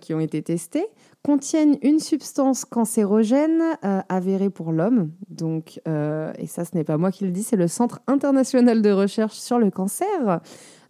qui 0.00 0.14
ont 0.14 0.20
été 0.20 0.40
testés 0.40 0.86
contiennent 1.22 1.76
une 1.82 1.98
substance 1.98 2.64
cancérogène 2.64 3.60
euh, 3.84 4.00
avérée 4.08 4.48
pour 4.48 4.72
l'homme. 4.72 5.10
Donc, 5.28 5.80
euh, 5.86 6.32
et 6.38 6.46
ça, 6.46 6.64
ce 6.64 6.74
n'est 6.74 6.84
pas 6.84 6.96
moi 6.96 7.10
qui 7.10 7.24
le 7.24 7.30
dis, 7.30 7.42
c'est 7.42 7.56
le 7.56 7.68
Centre 7.68 8.00
international 8.06 8.80
de 8.80 8.90
recherche 8.90 9.34
sur 9.34 9.58
le 9.58 9.70
cancer. 9.70 10.40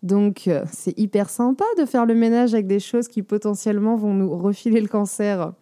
Donc, 0.06 0.48
c'est 0.72 0.98
hyper 0.98 1.28
sympa 1.28 1.64
de 1.78 1.84
faire 1.84 2.06
le 2.06 2.14
ménage 2.14 2.54
avec 2.54 2.66
des 2.66 2.80
choses 2.80 3.08
qui 3.08 3.22
potentiellement 3.22 3.96
vont 3.96 4.14
nous 4.14 4.36
refiler 4.36 4.80
le 4.80 4.88
cancer. 4.88 5.52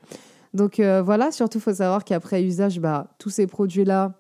Donc 0.53 0.81
voilà, 0.81 1.33
surtout, 1.33 1.61
faut 1.61 1.75
savoir 1.75 2.05
qu'après 2.05 2.43
usage, 2.43 2.79
bah, 2.79 3.09
tous 3.19 3.31
ces 3.31 3.47
produits-là, 3.47 4.15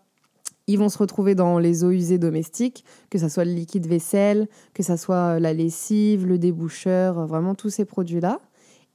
ils 0.66 0.78
vont 0.78 0.88
se 0.88 0.98
retrouver 0.98 1.34
dans 1.34 1.58
les 1.58 1.84
eaux 1.84 1.90
usées 1.90 2.18
domestiques, 2.18 2.84
que 3.10 3.18
ce 3.18 3.28
soit 3.28 3.44
le 3.44 3.52
liquide 3.52 3.86
vaisselle, 3.86 4.48
que 4.72 4.82
ce 4.82 4.96
soit 4.96 5.36
euh, 5.36 5.38
la 5.38 5.52
lessive, 5.52 6.26
le 6.26 6.38
déboucheur, 6.38 7.18
euh, 7.18 7.26
vraiment 7.26 7.54
tous 7.54 7.70
ces 7.70 7.84
produits-là. 7.84 8.40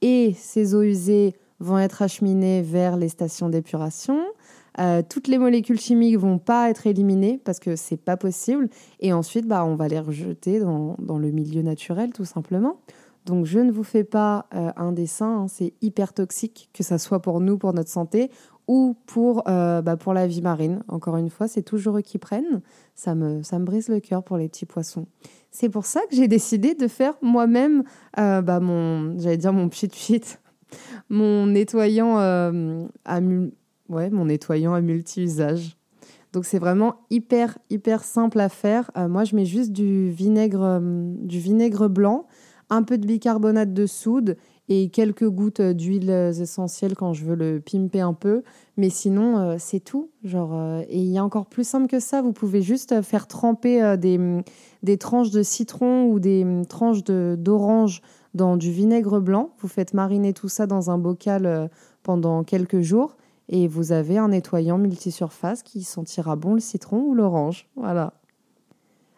Et 0.02 0.34
ces 0.36 0.74
eaux 0.74 0.82
usées 0.82 1.34
vont 1.60 1.78
être 1.78 2.02
acheminées 2.02 2.62
vers 2.62 2.96
les 2.96 3.08
stations 3.08 3.48
d'épuration, 3.48 4.20
toutes 5.08 5.28
les 5.28 5.38
molécules 5.38 5.80
chimiques 5.80 6.16
vont 6.16 6.38
pas 6.38 6.70
être 6.70 6.86
éliminées 6.86 7.40
parce 7.44 7.58
que 7.58 7.76
c'est 7.76 7.96
pas 7.96 8.16
possible. 8.16 8.68
Et 9.00 9.12
ensuite, 9.12 9.46
bah, 9.46 9.64
on 9.64 9.74
va 9.74 9.88
les 9.88 10.00
rejeter 10.00 10.60
dans, 10.60 10.96
dans 10.98 11.18
le 11.18 11.30
milieu 11.30 11.62
naturel, 11.62 12.12
tout 12.12 12.24
simplement. 12.24 12.80
Donc 13.26 13.44
je 13.44 13.58
ne 13.58 13.70
vous 13.70 13.84
fais 13.84 14.04
pas 14.04 14.46
un 14.50 14.92
dessin, 14.92 15.42
hein, 15.42 15.46
c'est 15.48 15.74
hyper 15.82 16.14
toxique, 16.14 16.70
que 16.72 16.82
ça 16.82 16.96
soit 16.96 17.20
pour 17.20 17.40
nous, 17.40 17.58
pour 17.58 17.74
notre 17.74 17.90
santé, 17.90 18.30
ou 18.70 18.96
pour, 19.06 19.42
euh, 19.48 19.82
bah, 19.82 19.96
pour 19.96 20.14
la 20.14 20.28
vie 20.28 20.42
marine. 20.42 20.84
Encore 20.86 21.16
une 21.16 21.28
fois, 21.28 21.48
c'est 21.48 21.62
toujours 21.64 21.98
eux 21.98 22.02
qui 22.02 22.18
prennent. 22.18 22.62
Ça 22.94 23.16
me, 23.16 23.42
ça 23.42 23.58
me 23.58 23.64
brise 23.64 23.88
le 23.88 23.98
cœur 23.98 24.22
pour 24.22 24.36
les 24.36 24.48
petits 24.48 24.64
poissons. 24.64 25.06
C'est 25.50 25.68
pour 25.68 25.86
ça 25.86 26.00
que 26.08 26.14
j'ai 26.14 26.28
décidé 26.28 26.76
de 26.76 26.86
faire 26.86 27.14
moi-même 27.20 27.82
euh, 28.20 28.42
bah, 28.42 28.60
mon, 28.60 29.18
j'allais 29.18 29.38
dire 29.38 29.52
mon 29.52 29.68
pchit 29.68 29.88
pchit, 29.88 30.22
mon 31.10 31.46
nettoyant 31.46 32.20
euh, 32.20 32.86
à, 33.04 33.20
ouais, 33.90 34.08
mon 34.10 34.24
nettoyant 34.24 34.72
à 34.72 34.80
multi-usage. 34.80 35.76
Donc 36.32 36.44
c'est 36.44 36.58
vraiment 36.58 36.96
hyper 37.10 37.58
hyper 37.70 38.04
simple 38.04 38.38
à 38.40 38.48
faire. 38.48 38.90
moi 38.96 39.24
je 39.24 39.34
mets 39.34 39.44
juste 39.44 39.72
du 39.72 40.10
vinaigre 40.10 40.80
du 40.80 41.40
vinaigre 41.40 41.88
blanc, 41.88 42.26
un 42.70 42.84
peu 42.84 42.98
de 42.98 43.06
bicarbonate 43.06 43.74
de 43.74 43.86
soude 43.86 44.36
et 44.70 44.88
quelques 44.88 45.28
gouttes 45.28 45.60
d'huiles 45.60 46.10
essentielles 46.10 46.94
quand 46.94 47.12
je 47.12 47.24
veux 47.24 47.34
le 47.34 47.60
pimper 47.60 48.00
un 48.00 48.14
peu. 48.14 48.44
Mais 48.76 48.88
sinon, 48.88 49.36
euh, 49.36 49.56
c'est 49.58 49.80
tout. 49.80 50.10
Genre, 50.22 50.54
euh, 50.54 50.82
et 50.88 51.00
il 51.00 51.10
y 51.10 51.18
a 51.18 51.24
encore 51.24 51.46
plus 51.46 51.66
simple 51.66 51.88
que 51.88 51.98
ça. 51.98 52.22
Vous 52.22 52.32
pouvez 52.32 52.62
juste 52.62 53.02
faire 53.02 53.26
tremper 53.26 53.82
euh, 53.82 53.96
des, 53.96 54.18
des 54.84 54.96
tranches 54.96 55.30
de 55.30 55.42
citron 55.42 56.06
ou 56.06 56.20
des 56.20 56.46
tranches 56.68 57.02
d'orange 57.02 58.00
dans 58.32 58.56
du 58.56 58.70
vinaigre 58.70 59.18
blanc. 59.18 59.50
Vous 59.58 59.66
faites 59.66 59.92
mariner 59.92 60.32
tout 60.32 60.48
ça 60.48 60.68
dans 60.68 60.88
un 60.88 60.98
bocal 60.98 61.68
pendant 62.04 62.44
quelques 62.44 62.80
jours 62.80 63.16
et 63.50 63.66
vous 63.68 63.92
avez 63.92 64.16
un 64.16 64.28
nettoyant 64.28 64.78
multisurface 64.78 65.62
qui 65.62 65.82
sentira 65.82 66.36
bon 66.36 66.54
le 66.54 66.60
citron 66.60 67.02
ou 67.02 67.14
l'orange. 67.14 67.68
Voilà. 67.76 68.14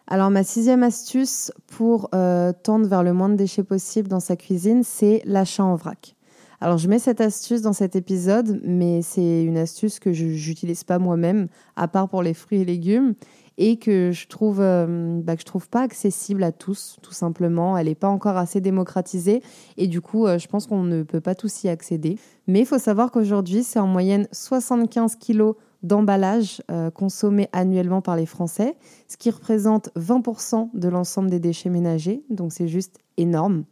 Alors 0.07 0.31
ma 0.31 0.43
sixième 0.43 0.83
astuce 0.83 1.51
pour 1.67 2.09
euh, 2.13 2.51
tendre 2.51 2.87
vers 2.87 3.03
le 3.03 3.13
moins 3.13 3.29
de 3.29 3.35
déchets 3.35 3.63
possible 3.63 4.09
dans 4.09 4.19
sa 4.19 4.35
cuisine, 4.35 4.83
c'est 4.83 5.21
l'achat 5.25 5.63
en 5.63 5.75
vrac. 5.75 6.15
Alors 6.59 6.77
je 6.77 6.87
mets 6.87 6.99
cette 6.99 7.21
astuce 7.21 7.61
dans 7.61 7.73
cet 7.73 7.95
épisode, 7.95 8.59
mais 8.63 9.01
c'est 9.01 9.43
une 9.43 9.57
astuce 9.57 9.99
que 9.99 10.13
je 10.13 10.25
n'utilise 10.25 10.83
pas 10.83 10.97
moi-même, 10.97 11.47
à 11.75 11.87
part 11.87 12.09
pour 12.09 12.23
les 12.23 12.33
fruits 12.33 12.61
et 12.61 12.65
légumes, 12.65 13.13
et 13.57 13.77
que 13.77 14.11
je 14.11 14.27
trouve 14.27 14.59
euh, 14.61 15.19
bah, 15.21 15.35
je 15.37 15.43
trouve 15.43 15.69
pas 15.69 15.81
accessible 15.81 16.43
à 16.43 16.51
tous, 16.51 16.97
tout 17.01 17.13
simplement. 17.13 17.77
Elle 17.77 17.87
n'est 17.87 17.95
pas 17.95 18.09
encore 18.09 18.37
assez 18.37 18.61
démocratisée, 18.61 19.41
et 19.77 19.87
du 19.87 20.01
coup, 20.01 20.25
euh, 20.25 20.37
je 20.37 20.47
pense 20.47 20.67
qu'on 20.67 20.83
ne 20.83 21.03
peut 21.03 21.21
pas 21.21 21.35
tous 21.35 21.63
y 21.63 21.69
accéder. 21.69 22.17
Mais 22.47 22.61
il 22.61 22.65
faut 22.65 22.79
savoir 22.79 23.11
qu'aujourd'hui, 23.11 23.63
c'est 23.63 23.79
en 23.79 23.87
moyenne 23.87 24.27
75 24.31 25.15
kilos 25.15 25.55
d'emballage 25.83 26.61
euh, 26.71 26.89
consommés 26.89 27.49
annuellement 27.51 28.01
par 28.01 28.15
les 28.15 28.25
Français, 28.25 28.75
ce 29.07 29.17
qui 29.17 29.29
représente 29.29 29.89
20% 29.97 30.69
de 30.73 30.87
l'ensemble 30.87 31.29
des 31.29 31.39
déchets 31.39 31.69
ménagers, 31.69 32.23
donc 32.29 32.53
c'est 32.53 32.69
juste 32.69 32.99
énorme. 33.17 33.65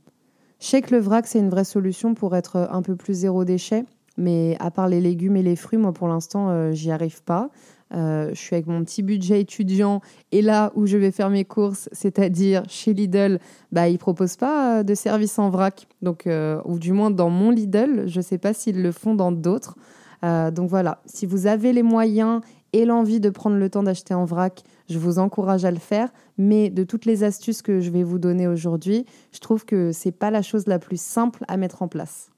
Je 0.59 0.67
sais 0.67 0.81
que 0.81 0.93
le 0.93 1.01
vrac, 1.01 1.25
c'est 1.25 1.39
une 1.39 1.49
vraie 1.49 1.63
solution 1.63 2.13
pour 2.13 2.35
être 2.35 2.67
un 2.69 2.81
peu 2.81 2.95
plus 2.95 3.13
zéro 3.13 3.45
déchet, 3.45 3.85
mais 4.17 4.57
à 4.59 4.71
part 4.71 4.87
les 4.87 5.01
légumes 5.01 5.37
et 5.37 5.41
les 5.41 5.55
fruits, 5.55 5.79
moi 5.79 5.93
pour 5.93 6.07
l'instant, 6.07 6.49
euh, 6.49 6.71
j'y 6.71 6.91
arrive 6.91 7.23
pas. 7.23 7.49
Euh, 7.93 8.29
je 8.29 8.39
suis 8.39 8.55
avec 8.55 8.67
mon 8.67 8.83
petit 8.83 9.03
budget 9.03 9.41
étudiant 9.41 10.01
et 10.31 10.41
là 10.41 10.71
où 10.75 10.85
je 10.85 10.97
vais 10.97 11.11
faire 11.11 11.29
mes 11.29 11.45
courses, 11.45 11.89
c'est-à-dire 11.91 12.63
chez 12.69 12.93
Lidl, 12.93 13.39
bah, 13.71 13.89
ils 13.89 13.93
ne 13.93 13.97
proposent 13.97 14.37
pas 14.37 14.83
de 14.83 14.95
service 14.95 15.37
en 15.39 15.49
vrac. 15.49 15.87
Donc, 16.01 16.27
ou 16.65 16.79
du 16.79 16.93
moins 16.93 17.11
dans 17.11 17.29
mon 17.29 17.51
Lidl, 17.51 18.07
je 18.07 18.17
ne 18.19 18.23
sais 18.23 18.37
pas 18.37 18.53
s'ils 18.53 18.81
le 18.81 18.91
font 18.91 19.15
dans 19.15 19.31
d'autres. 19.31 19.75
Euh, 20.23 20.51
donc 20.51 20.69
voilà, 20.69 21.01
si 21.05 21.25
vous 21.25 21.47
avez 21.47 21.73
les 21.73 21.83
moyens 21.83 22.41
et 22.73 22.85
l'envie 22.85 23.19
de 23.19 23.29
prendre 23.29 23.57
le 23.57 23.69
temps 23.69 23.83
d'acheter 23.83 24.13
en 24.13 24.25
vrac, 24.25 24.63
je 24.89 24.97
vous 24.97 25.19
encourage 25.19 25.65
à 25.65 25.71
le 25.71 25.77
faire. 25.77 26.09
Mais 26.37 26.69
de 26.69 26.83
toutes 26.83 27.05
les 27.05 27.23
astuces 27.23 27.61
que 27.61 27.79
je 27.79 27.89
vais 27.89 28.03
vous 28.03 28.19
donner 28.19 28.47
aujourd'hui, 28.47 29.05
je 29.31 29.39
trouve 29.39 29.65
que 29.65 29.91
c'est 29.91 30.11
pas 30.11 30.31
la 30.31 30.41
chose 30.41 30.67
la 30.67 30.79
plus 30.79 30.99
simple 30.99 31.43
à 31.47 31.57
mettre 31.57 31.81
en 31.81 31.87
place. 31.87 32.30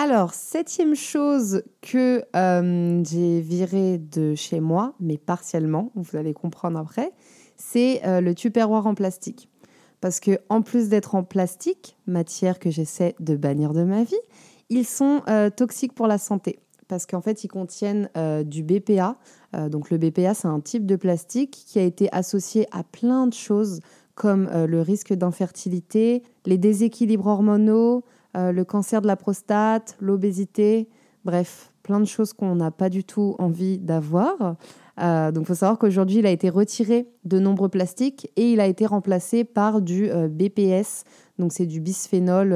Alors, 0.00 0.32
septième 0.32 0.94
chose 0.94 1.64
que 1.82 2.22
euh, 2.36 3.02
j'ai 3.02 3.40
viré 3.40 3.98
de 3.98 4.36
chez 4.36 4.60
moi, 4.60 4.94
mais 5.00 5.18
partiellement, 5.18 5.90
vous 5.96 6.16
allez 6.16 6.34
comprendre 6.34 6.78
après, 6.78 7.10
c'est 7.56 8.06
euh, 8.06 8.20
le 8.20 8.32
tupperware 8.32 8.86
en 8.86 8.94
plastique. 8.94 9.48
Parce 10.00 10.20
que 10.20 10.38
en 10.50 10.62
plus 10.62 10.88
d'être 10.88 11.16
en 11.16 11.24
plastique, 11.24 11.96
matière 12.06 12.60
que 12.60 12.70
j'essaie 12.70 13.16
de 13.18 13.34
bannir 13.34 13.72
de 13.72 13.82
ma 13.82 14.04
vie, 14.04 14.14
ils 14.70 14.86
sont 14.86 15.22
toxiques 15.56 15.94
pour 15.94 16.06
la 16.06 16.18
santé 16.18 16.60
parce 16.88 17.06
qu'en 17.06 17.20
fait, 17.20 17.44
ils 17.44 17.48
contiennent 17.48 18.10
euh, 18.16 18.42
du 18.42 18.62
BPA. 18.62 19.16
Euh, 19.54 19.68
donc 19.68 19.90
le 19.90 19.98
BPA, 19.98 20.34
c'est 20.34 20.48
un 20.48 20.60
type 20.60 20.86
de 20.86 20.96
plastique 20.96 21.64
qui 21.66 21.78
a 21.78 21.82
été 21.82 22.08
associé 22.12 22.66
à 22.72 22.82
plein 22.82 23.26
de 23.26 23.34
choses 23.34 23.80
comme 24.14 24.48
euh, 24.52 24.66
le 24.66 24.80
risque 24.80 25.12
d'infertilité, 25.12 26.22
les 26.44 26.58
déséquilibres 26.58 27.26
hormonaux, 27.26 28.04
le 28.38 28.62
cancer 28.62 29.02
de 29.02 29.06
la 29.06 29.16
prostate, 29.16 29.96
l'obésité, 30.00 30.88
bref, 31.24 31.72
plein 31.82 32.00
de 32.00 32.04
choses 32.04 32.32
qu'on 32.32 32.54
n'a 32.54 32.70
pas 32.70 32.88
du 32.88 33.04
tout 33.04 33.34
envie 33.38 33.78
d'avoir. 33.78 34.56
donc 34.98 35.42
il 35.42 35.44
faut 35.44 35.54
savoir 35.54 35.78
qu'aujourd'hui, 35.78 36.18
il 36.18 36.26
a 36.26 36.30
été 36.30 36.48
retiré 36.48 37.08
de 37.24 37.38
nombreux 37.38 37.68
plastiques 37.68 38.30
et 38.36 38.52
il 38.52 38.60
a 38.60 38.66
été 38.66 38.86
remplacé 38.86 39.44
par 39.44 39.80
du 39.80 40.10
BPS. 40.30 41.04
Donc 41.38 41.52
c'est 41.52 41.66
du 41.66 41.80
bisphénol, 41.80 42.50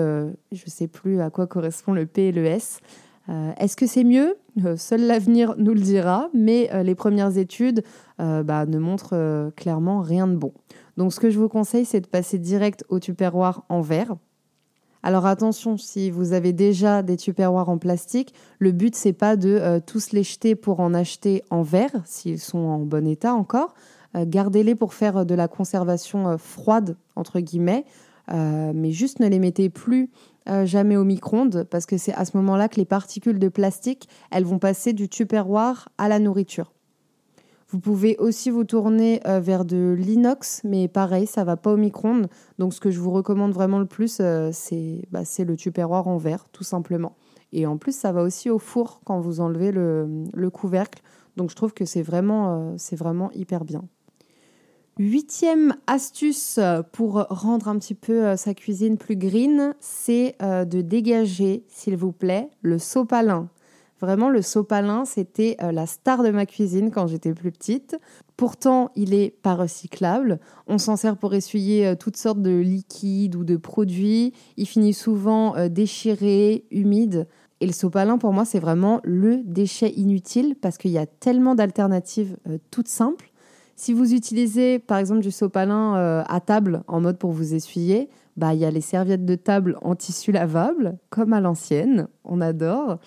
je 0.53 0.63
ne 0.65 0.71
sais 0.71 0.89
plus 0.89 1.21
à 1.21 1.31
quoi 1.31 1.47
correspond 1.47 1.93
le 1.93 2.07
P 2.07 2.29
et 2.29 2.33
le 2.33 2.45
S. 2.45 2.81
Euh, 3.29 3.53
est-ce 3.59 3.77
que 3.77 3.87
c'est 3.87 4.05
mieux? 4.05 4.37
Euh, 4.65 4.77
Seul 4.77 5.03
l'avenir 5.07 5.55
nous 5.57 5.75
le 5.75 5.81
dira, 5.81 6.29
mais 6.35 6.71
euh, 6.73 6.83
les 6.83 6.95
premières 6.95 7.39
études 7.39 7.83
bah, 8.19 8.67
ne 8.67 8.79
montrent 8.79 9.51
clairement 9.57 10.01
rien 10.01 10.29
de 10.29 10.37
bon. 10.37 10.53
Donc 10.97 11.13
ce 11.13 11.19
que 11.19 11.29
je 11.29 11.41
vous 11.41 11.49
conseille, 11.49 11.85
c'est 11.85 12.01
de 12.01 12.07
passer 12.07 12.39
direct 12.39 12.85
au 12.89 13.01
tupperware 13.01 13.63
en 13.69 13.81
verre. 13.81 14.15
Alors 15.03 15.27
attention, 15.27 15.77
si 15.77 16.11
vous 16.11 16.33
avez 16.33 16.53
déjà 16.53 17.03
des 17.03 17.17
tupperwares 17.17 17.69
en 17.69 17.79
plastique, 17.79 18.35
le 18.59 18.73
but 18.73 18.95
c'est 18.95 19.13
pas 19.13 19.37
de 19.37 19.81
tous 19.85 20.13
les 20.13 20.23
jeter 20.23 20.55
pour 20.55 20.81
en 20.81 20.95
acheter 20.95 21.43
en 21.51 21.63
verre, 21.63 22.03
s'ils 22.05 22.39
sont 22.39 22.59
en 22.59 22.79
bon 22.79 23.07
état 23.07 23.35
encore. 23.35 23.75
Gardez-les 24.15 24.75
pour 24.75 24.95
faire 24.95 25.27
de 25.27 25.35
la 25.35 25.49
conservation 25.49 26.39
froide 26.39 26.97
entre 27.17 27.41
guillemets, 27.41 27.85
mais 28.29 28.93
juste 28.93 29.19
ne 29.19 29.27
les 29.27 29.41
mettez 29.41 29.71
plus 29.71 30.09
euh, 30.49 30.67
jamais 30.67 30.97
au 30.97 31.05
micro-ondes 31.05 31.65
parce 31.71 31.87
que 31.87 31.97
c'est 31.97 32.15
à 32.15 32.25
ce 32.25 32.37
moment-là 32.37 32.69
que 32.69 32.77
les 32.77 32.85
particules 32.85 33.39
de 33.39 33.49
plastique, 33.49 34.09
elles 34.31 34.45
vont 34.45 34.59
passer 34.59 34.93
du 34.93 35.09
tupperware 35.09 35.89
à 35.99 36.09
la 36.09 36.19
nourriture. 36.19 36.73
Vous 37.73 37.81
pouvez 37.81 38.17
aussi 38.19 38.51
vous 38.51 38.65
tourner 38.65 39.21
euh, 39.27 39.41
vers 39.41 39.65
de 39.65 39.97
l'inox, 39.99 40.61
mais 40.63 40.89
pareil, 40.89 41.27
ça 41.27 41.43
va 41.43 41.57
pas 41.57 41.73
au 41.73 41.77
micro-ondes. 41.77 42.29
Donc 42.59 42.75
ce 42.75 42.81
que 42.81 42.91
je 42.91 43.01
vous 43.01 43.11
recommande 43.11 43.53
vraiment 43.53 43.79
le 43.79 43.87
plus, 43.87 44.19
euh, 44.21 44.53
bah, 45.11 45.25
c'est 45.25 45.45
le 45.45 45.57
tupperware 45.57 46.07
en 46.07 46.19
verre, 46.19 46.47
tout 46.53 46.65
simplement. 46.65 47.17
Et 47.53 47.67
en 47.67 47.79
plus, 47.79 47.97
ça 47.97 48.13
va 48.13 48.23
aussi 48.23 48.51
au 48.51 48.59
four 48.59 49.01
quand 49.05 49.21
vous 49.21 49.41
enlevez 49.41 49.73
le, 49.73 50.25
le 50.33 50.51
couvercle. 50.51 51.03
Donc 51.37 51.51
je 51.51 51.57
trouve 51.57 51.73
que 51.73 51.85
c'est 51.85 52.03
vraiment, 52.03 52.75
c'est 52.77 52.97
vraiment 52.97 53.31
hyper 53.33 53.65
bien. 53.65 53.83
Huitième 54.99 55.75
astuce 55.87 56.61
pour 56.93 57.15
rendre 57.31 57.69
un 57.69 57.79
petit 57.79 57.95
peu 57.95 58.27
euh, 58.27 58.37
sa 58.37 58.53
cuisine 58.53 58.99
plus 58.99 59.17
green, 59.17 59.75
c'est 59.81 60.37
euh, 60.43 60.67
de 60.67 60.83
dégager, 60.83 61.65
s'il 61.69 61.97
vous 61.97 62.13
plaît, 62.13 62.51
le 62.61 62.79
sopalin. 62.79 63.49
Vraiment, 64.03 64.29
le 64.29 64.43
sopalin, 64.43 65.07
c'était 65.07 65.57
euh, 65.63 65.73
la 65.73 65.87
star 65.87 66.23
de 66.23 66.31
ma 66.31 66.45
cuisine 66.45 66.91
quand 66.91 67.07
j'étais 67.07 67.33
plus 67.33 67.53
petite. 67.53 67.97
Pourtant, 68.37 68.91
il 68.95 69.15
est 69.15 69.31
pas 69.31 69.55
recyclable. 69.55 70.41
On 70.67 70.77
s'en 70.77 70.97
sert 70.97 71.17
pour 71.17 71.33
essuyer 71.33 71.95
toutes 71.97 72.19
sortes 72.19 72.43
de 72.43 72.59
liquides 72.59 73.37
ou 73.37 73.45
de 73.45 73.57
produits. 73.57 74.35
Il 74.59 74.67
finit 74.67 74.93
souvent 74.93 75.55
déchiré, 75.69 76.65
humide. 76.71 77.29
Et 77.61 77.67
le 77.67 77.73
sopalin, 77.73 78.19
pour 78.19 78.33
moi, 78.33 78.45
c'est 78.45 78.59
vraiment 78.59 79.01
le 79.05 79.43
déchet 79.45 79.91
inutile 79.91 80.57
parce 80.61 80.77
qu'il 80.77 80.91
y 80.91 80.99
a 80.99 81.07
tellement 81.07 81.55
d'alternatives 81.55 82.37
toutes 82.71 82.89
simples. 82.89 83.33
Si 83.77 83.93
vous 83.93 84.15
utilisez 84.15 84.79
par 84.79 84.99
exemple 84.99 85.21
du 85.21 85.31
sopalin 85.31 85.97
euh, 85.97 86.23
à 86.29 86.41
table 86.41 86.85
en 86.87 87.01
mode 87.01 87.19
pour 87.19 87.33
vous 87.33 87.55
essuyer, 87.55 88.09
bah 88.37 88.55
il 88.55 88.61
y 88.61 88.65
a 88.65 88.71
les 88.71 88.81
serviettes 88.81 89.25
de 89.25 89.35
table 89.35 89.77
en 89.83 89.95
tissu 89.97 90.31
lavable 90.31 90.99
comme 91.11 91.33
à 91.33 91.41
l'ancienne, 91.41 92.07
on 92.25 92.41
adore. 92.41 92.99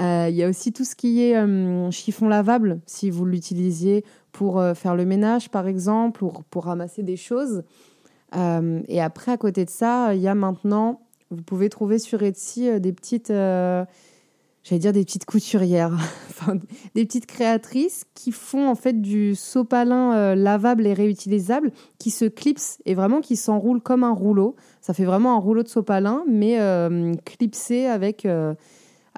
Euh, 0.00 0.26
il 0.28 0.36
y 0.36 0.44
a 0.44 0.48
aussi 0.48 0.72
tout 0.72 0.84
ce 0.84 0.94
qui 0.94 1.22
est 1.22 1.36
euh, 1.36 1.90
chiffon 1.90 2.28
lavable 2.28 2.80
si 2.86 3.10
vous 3.10 3.24
l'utilisiez 3.24 4.04
pour 4.32 4.62
faire 4.76 4.94
le 4.94 5.04
ménage 5.04 5.50
par 5.50 5.66
exemple 5.66 6.22
ou 6.22 6.32
pour 6.50 6.66
ramasser 6.66 7.02
des 7.02 7.16
choses. 7.16 7.64
et 8.34 9.00
après 9.00 9.32
à 9.32 9.36
côté 9.36 9.64
de 9.64 9.70
ça, 9.70 10.14
il 10.14 10.20
y 10.20 10.28
a 10.28 10.34
maintenant, 10.34 11.00
vous 11.30 11.42
pouvez 11.42 11.68
trouver 11.68 11.98
sur 11.98 12.22
Etsy 12.22 12.78
des 12.80 12.92
petites 12.92 13.32
j'allais 14.68 14.80
dire 14.80 14.92
des 14.92 15.04
petites 15.04 15.24
couturières, 15.24 15.96
des 16.94 17.04
petites 17.04 17.26
créatrices 17.26 18.04
qui 18.14 18.32
font 18.32 18.68
en 18.68 18.74
fait 18.74 19.00
du 19.00 19.34
sopalin 19.34 20.14
euh, 20.14 20.34
lavable 20.34 20.86
et 20.86 20.92
réutilisable 20.92 21.72
qui 21.98 22.10
se 22.10 22.26
clipse 22.26 22.78
et 22.84 22.94
vraiment 22.94 23.20
qui 23.20 23.36
s'enroule 23.36 23.80
comme 23.80 24.04
un 24.04 24.12
rouleau. 24.12 24.56
Ça 24.80 24.92
fait 24.92 25.04
vraiment 25.04 25.34
un 25.34 25.40
rouleau 25.40 25.62
de 25.62 25.68
sopalin, 25.68 26.22
mais 26.28 26.60
euh, 26.60 27.14
clipsé 27.24 27.86
avec, 27.86 28.26
euh, 28.26 28.54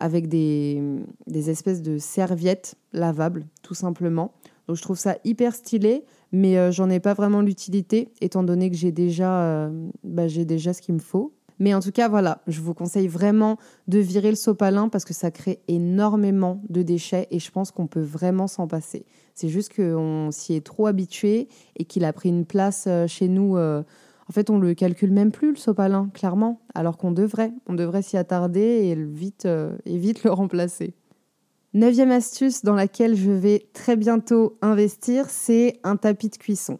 avec 0.00 0.28
des, 0.28 0.82
des 1.26 1.50
espèces 1.50 1.82
de 1.82 1.98
serviettes 1.98 2.74
lavables, 2.92 3.46
tout 3.62 3.74
simplement. 3.74 4.32
Donc 4.66 4.76
je 4.76 4.82
trouve 4.82 4.98
ça 4.98 5.16
hyper 5.24 5.54
stylé, 5.54 6.04
mais 6.32 6.56
euh, 6.56 6.70
j'en 6.70 6.90
ai 6.90 7.00
pas 7.00 7.14
vraiment 7.14 7.40
l'utilité, 7.40 8.12
étant 8.20 8.42
donné 8.42 8.70
que 8.70 8.76
j'ai 8.76 8.92
déjà, 8.92 9.42
euh, 9.42 9.88
bah, 10.04 10.26
déjà 10.28 10.72
ce 10.72 10.80
qu'il 10.80 10.94
me 10.94 11.00
faut. 11.00 11.32
Mais 11.58 11.74
en 11.74 11.80
tout 11.80 11.92
cas, 11.92 12.08
voilà, 12.08 12.40
je 12.46 12.60
vous 12.60 12.72
conseille 12.72 13.06
vraiment 13.06 13.58
de 13.86 13.98
virer 13.98 14.30
le 14.30 14.36
sopalin 14.36 14.88
parce 14.88 15.04
que 15.04 15.12
ça 15.12 15.30
crée 15.30 15.60
énormément 15.68 16.62
de 16.70 16.82
déchets 16.82 17.26
et 17.30 17.38
je 17.38 17.50
pense 17.50 17.70
qu'on 17.70 17.86
peut 17.86 18.00
vraiment 18.00 18.46
s'en 18.46 18.66
passer. 18.66 19.04
C'est 19.34 19.48
juste 19.48 19.74
qu'on 19.74 20.30
s'y 20.30 20.54
est 20.54 20.64
trop 20.64 20.86
habitué 20.86 21.48
et 21.76 21.84
qu'il 21.84 22.04
a 22.04 22.12
pris 22.14 22.30
une 22.30 22.46
place 22.46 22.84
euh, 22.86 23.06
chez 23.06 23.28
nous. 23.28 23.56
En 24.30 24.32
fait, 24.32 24.48
on 24.48 24.60
le 24.60 24.74
calcule 24.74 25.10
même 25.10 25.32
plus, 25.32 25.50
le 25.50 25.56
sopalin, 25.56 26.08
clairement, 26.14 26.60
alors 26.76 26.98
qu'on 26.98 27.10
devrait. 27.10 27.52
On 27.66 27.74
devrait 27.74 28.02
s'y 28.02 28.16
attarder 28.16 28.60
et 28.60 28.94
vite, 28.94 29.44
et 29.46 29.98
vite 29.98 30.22
le 30.22 30.30
remplacer. 30.30 30.94
Neuvième 31.74 32.12
astuce 32.12 32.62
dans 32.62 32.76
laquelle 32.76 33.16
je 33.16 33.32
vais 33.32 33.66
très 33.72 33.96
bientôt 33.96 34.56
investir, 34.62 35.26
c'est 35.28 35.80
un 35.82 35.96
tapis 35.96 36.28
de 36.28 36.36
cuisson. 36.36 36.78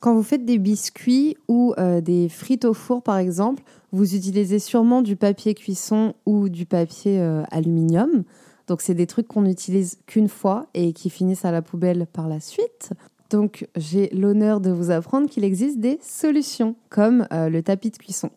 Quand 0.00 0.14
vous 0.14 0.22
faites 0.22 0.46
des 0.46 0.56
biscuits 0.56 1.36
ou 1.46 1.74
euh, 1.76 2.00
des 2.00 2.30
frites 2.30 2.64
au 2.64 2.72
four 2.72 3.02
par 3.02 3.18
exemple, 3.18 3.62
vous 3.92 4.14
utilisez 4.14 4.58
sûrement 4.58 5.02
du 5.02 5.14
papier 5.16 5.52
cuisson 5.52 6.14
ou 6.24 6.48
du 6.48 6.64
papier 6.64 7.20
euh, 7.20 7.42
aluminium. 7.50 8.24
Donc 8.66 8.80
c'est 8.80 8.94
des 8.94 9.06
trucs 9.06 9.28
qu'on 9.28 9.42
n'utilise 9.42 9.98
qu'une 10.06 10.28
fois 10.30 10.68
et 10.72 10.94
qui 10.94 11.10
finissent 11.10 11.44
à 11.44 11.50
la 11.50 11.60
poubelle 11.60 12.06
par 12.06 12.28
la 12.28 12.40
suite. 12.40 12.94
Donc 13.30 13.68
j'ai 13.76 14.08
l'honneur 14.10 14.60
de 14.60 14.70
vous 14.70 14.90
apprendre 14.90 15.28
qu'il 15.28 15.44
existe 15.44 15.78
des 15.78 15.98
solutions 16.02 16.76
comme 16.88 17.26
euh, 17.32 17.48
le 17.48 17.62
tapis 17.62 17.90
de 17.90 17.96
cuisson. 17.96 18.30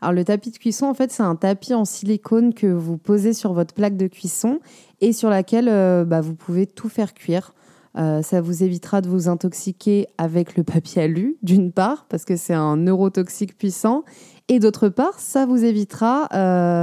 Alors 0.00 0.12
le 0.12 0.24
tapis 0.24 0.50
de 0.50 0.58
cuisson, 0.58 0.86
en 0.86 0.94
fait, 0.94 1.10
c'est 1.10 1.22
un 1.22 1.36
tapis 1.36 1.74
en 1.74 1.84
silicone 1.84 2.54
que 2.54 2.66
vous 2.66 2.98
posez 2.98 3.32
sur 3.32 3.54
votre 3.54 3.74
plaque 3.74 3.96
de 3.96 4.06
cuisson 4.06 4.60
et 5.00 5.12
sur 5.12 5.30
laquelle 5.30 5.68
euh, 5.68 6.04
bah, 6.04 6.20
vous 6.20 6.34
pouvez 6.34 6.66
tout 6.66 6.88
faire 6.88 7.14
cuire. 7.14 7.54
Euh, 7.96 8.20
ça 8.20 8.42
vous 8.42 8.62
évitera 8.62 9.00
de 9.00 9.08
vous 9.08 9.28
intoxiquer 9.28 10.06
avec 10.18 10.56
le 10.56 10.64
papier 10.64 11.02
alu, 11.02 11.38
d'une 11.42 11.72
part, 11.72 12.04
parce 12.10 12.26
que 12.26 12.36
c'est 12.36 12.54
un 12.54 12.76
neurotoxique 12.76 13.56
puissant, 13.56 14.04
et 14.48 14.58
d'autre 14.58 14.90
part, 14.90 15.18
ça 15.18 15.46
vous 15.46 15.64
évitera 15.64 16.28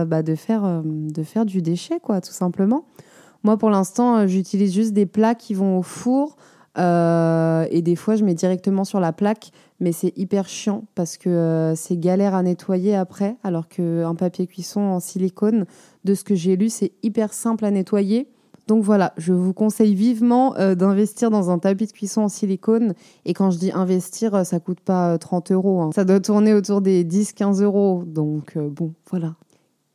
bah, 0.06 0.24
de, 0.24 0.34
faire, 0.34 0.82
de 0.84 1.24
faire 1.24 1.46
du 1.46 1.62
déchet, 1.62 2.00
quoi, 2.02 2.20
tout 2.20 2.34
simplement. 2.34 2.86
Moi, 3.44 3.58
pour 3.58 3.70
l'instant, 3.70 4.26
j'utilise 4.26 4.74
juste 4.74 4.94
des 4.94 5.06
plats 5.06 5.36
qui 5.36 5.54
vont 5.54 5.78
au 5.78 5.84
four, 5.84 6.36
et 6.78 7.82
des 7.82 7.96
fois, 7.96 8.16
je 8.16 8.24
mets 8.24 8.34
directement 8.34 8.84
sur 8.84 9.00
la 9.00 9.14
plaque 9.14 9.52
mais 9.84 9.92
c'est 9.92 10.18
hyper 10.18 10.48
chiant 10.48 10.86
parce 10.96 11.18
que 11.18 11.30
euh, 11.30 11.76
c'est 11.76 11.98
galère 11.98 12.34
à 12.34 12.42
nettoyer 12.42 12.96
après, 12.96 13.36
alors 13.44 13.68
qu'un 13.68 14.16
papier 14.16 14.48
cuisson 14.48 14.80
en 14.80 15.00
silicone, 15.00 15.66
de 16.06 16.16
ce 16.16 16.24
que 16.24 16.36
j'ai 16.36 16.56
lu, 16.56 16.70
c'est 16.70 16.94
hyper 17.04 17.34
simple 17.34 17.66
à 17.66 17.72
nettoyer. 17.72 18.30
Donc 18.68 18.82
voilà, 18.82 19.14
je 19.18 19.34
vous 19.34 19.54
conseille 19.54 19.94
vivement 19.94 20.56
euh, 20.56 20.74
d'investir 20.74 21.30
dans 21.30 21.50
un 21.50 21.60
tapis 21.60 21.86
de 21.86 21.92
cuisson 21.92 22.22
en 22.22 22.30
silicone. 22.30 22.94
Et 23.26 23.34
quand 23.34 23.52
je 23.52 23.60
dis 23.60 23.74
investir, 23.74 24.34
euh, 24.36 24.44
ça 24.46 24.62
coûte 24.62 24.80
pas 24.80 25.18
30 25.18 25.52
euros. 25.52 25.82
Hein. 25.82 25.90
Ça 25.94 26.06
doit 26.06 26.22
tourner 26.22 26.54
autour 26.54 26.80
des 26.80 27.04
10-15 27.04 27.62
euros. 27.62 28.04
Donc 28.06 28.58
bon, 28.58 28.94
voilà. 29.10 29.36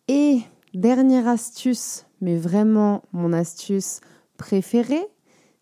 Et 0.07 0.41
dernière 0.75 1.29
astuce, 1.29 2.05
mais 2.21 2.37
vraiment 2.37 3.03
mon 3.13 3.33
astuce 3.33 4.01
préférée, 4.37 5.07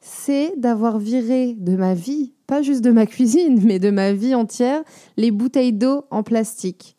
c'est 0.00 0.52
d'avoir 0.56 0.98
viré 0.98 1.54
de 1.58 1.76
ma 1.76 1.94
vie 1.94 2.32
pas 2.46 2.62
juste 2.62 2.82
de 2.82 2.90
ma 2.90 3.06
cuisine, 3.06 3.60
mais 3.64 3.78
de 3.78 3.90
ma 3.90 4.12
vie 4.12 4.34
entière, 4.34 4.82
les 5.16 5.30
bouteilles 5.30 5.72
d'eau 5.72 6.04
en 6.10 6.22
plastique. 6.22 6.96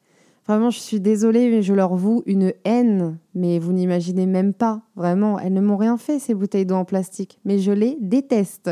Vraiment, 0.48 0.70
je 0.70 0.80
suis 0.80 1.02
désolée, 1.02 1.50
mais 1.50 1.62
je 1.62 1.74
leur 1.74 1.96
voue 1.96 2.24
une 2.26 2.54
haine. 2.64 3.18
Mais 3.36 3.60
vous 3.60 3.74
n'imaginez 3.74 4.26
même 4.26 4.54
pas. 4.54 4.82
Vraiment, 4.96 5.40
elles 5.40 5.54
ne 5.54 5.60
m'ont 5.60 5.76
rien 5.76 5.98
fait, 5.98 6.20
ces 6.20 6.34
bouteilles 6.34 6.66
d'eau 6.66 6.76
en 6.76 6.86
plastique. 6.86 7.40
Mais 7.44 7.60
je 7.60 7.72
les 7.74 7.98
déteste. 8.00 8.72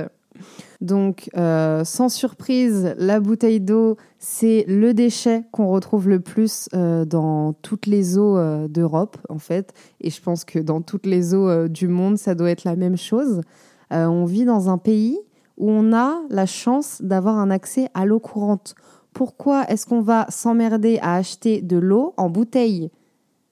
Donc, 0.79 1.29
euh, 1.38 1.84
sans 1.84 2.08
surprise, 2.08 2.94
la 2.98 3.20
bouteille 3.20 3.60
d'eau, 3.60 3.98
c'est 4.20 4.63
le 4.67 4.94
déchet 4.94 5.44
qu'on 5.51 5.67
retrouve 5.67 6.08
le 6.08 6.22
plus 6.22 6.70
euh, 6.74 7.03
dans 7.03 7.53
toutes 7.53 7.88
les 7.88 8.17
eaux 8.17 8.38
euh, 8.38 8.70
d'Europe, 8.70 9.17
en 9.27 9.39
fait. 9.39 9.74
Et 10.00 10.10
je 10.10 10.22
pense 10.22 10.46
que 10.46 10.59
dans 10.59 10.81
toutes 10.81 11.05
les 11.05 11.33
eaux 11.33 11.68
du 11.68 11.90
monde, 11.90 12.18
ça 12.18 12.35
doit 12.35 12.51
être 12.51 12.64
la 12.64 12.77
même 12.77 12.98
chose. 12.98 13.42
On 13.96 14.25
vit 14.25 14.46
dans 14.46 14.70
un 14.70 14.77
pays 14.77 15.20
où 15.58 15.70
on 15.70 15.94
a 15.94 16.22
la 16.29 16.46
chance 16.46 17.01
d'avoir 17.01 17.38
un 17.40 17.50
accès 17.50 17.90
à 17.94 18.05
l'eau 18.05 18.20
courante. 18.20 18.75
Pourquoi 19.14 19.64
est-ce 19.70 19.86
qu'on 19.86 20.01
va 20.01 20.25
s'emmerder 20.29 21.00
à 21.01 21.16
acheter 21.16 21.62
de 21.62 21.77
l'eau 21.77 22.14
en 22.18 22.29
bouteille? 22.29 22.92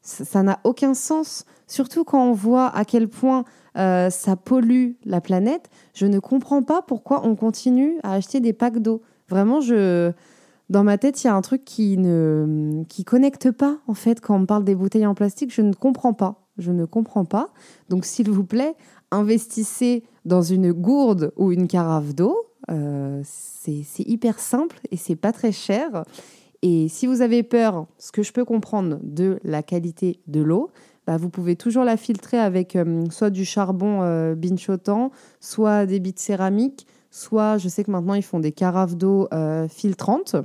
Ça 0.01 0.43
n'a 0.43 0.59
aucun 0.65 0.93
sens, 0.93 1.45
surtout 1.65 2.03
quand 2.03 2.21
on 2.21 2.33
voit 2.33 2.67
à 2.75 2.83
quel 2.83 3.07
point 3.07 3.45
euh, 3.77 4.09
ça 4.09 4.35
pollue 4.35 4.91
la 5.05 5.21
planète. 5.21 5.69
Je 5.93 6.05
ne 6.05 6.19
comprends 6.19 6.61
pas 6.61 6.81
pourquoi 6.81 7.25
on 7.25 7.35
continue 7.37 7.99
à 8.03 8.13
acheter 8.13 8.41
des 8.41 8.51
packs 8.51 8.79
d'eau. 8.79 9.01
Vraiment, 9.29 9.61
je... 9.61 10.11
dans 10.69 10.83
ma 10.83 10.97
tête, 10.97 11.23
il 11.23 11.27
y 11.27 11.29
a 11.29 11.35
un 11.35 11.41
truc 11.41 11.63
qui 11.63 11.97
ne 11.97 12.83
qui 12.89 13.05
connecte 13.05 13.49
pas 13.51 13.77
en 13.87 13.93
fait 13.93 14.19
quand 14.19 14.35
on 14.35 14.45
parle 14.45 14.65
des 14.65 14.75
bouteilles 14.75 15.05
en 15.05 15.15
plastique. 15.15 15.53
Je 15.53 15.61
ne 15.61 15.73
comprends 15.73 16.13
pas. 16.13 16.49
Je 16.57 16.73
ne 16.73 16.83
comprends 16.83 17.23
pas. 17.23 17.51
Donc, 17.87 18.03
s'il 18.03 18.29
vous 18.29 18.43
plaît, 18.43 18.75
investissez 19.11 20.03
dans 20.25 20.41
une 20.41 20.71
gourde 20.71 21.31
ou 21.35 21.51
une 21.51 21.67
carafe 21.67 22.13
d'eau. 22.13 22.37
Euh, 22.71 23.21
c'est 23.23 24.07
hyper 24.07 24.39
simple 24.39 24.79
et 24.91 24.97
c'est 24.97 25.15
pas 25.15 25.31
très 25.31 25.51
cher. 25.51 26.05
Et 26.61 26.87
si 26.87 27.07
vous 27.07 27.21
avez 27.21 27.43
peur, 27.43 27.87
ce 27.97 28.11
que 28.11 28.23
je 28.23 28.31
peux 28.31 28.45
comprendre 28.45 28.99
de 29.03 29.39
la 29.43 29.63
qualité 29.63 30.19
de 30.27 30.41
l'eau, 30.41 30.69
bah, 31.05 31.17
vous 31.17 31.29
pouvez 31.29 31.57
toujours 31.57 31.83
la 31.83 31.97
filtrer 31.97 32.39
avec 32.39 32.75
euh, 32.75 33.05
soit 33.09 33.29
du 33.29 33.43
charbon 33.43 34.01
euh, 34.01 34.35
soit 35.41 35.85
des 35.85 35.99
bits 35.99 36.13
céramiques, 36.15 36.87
soit 37.11 37.57
je 37.57 37.67
sais 37.67 37.83
que 37.83 37.91
maintenant 37.91 38.13
ils 38.13 38.23
font 38.23 38.39
des 38.39 38.53
carafes 38.53 38.95
d'eau 38.95 39.27
filtrantes. 39.69 40.35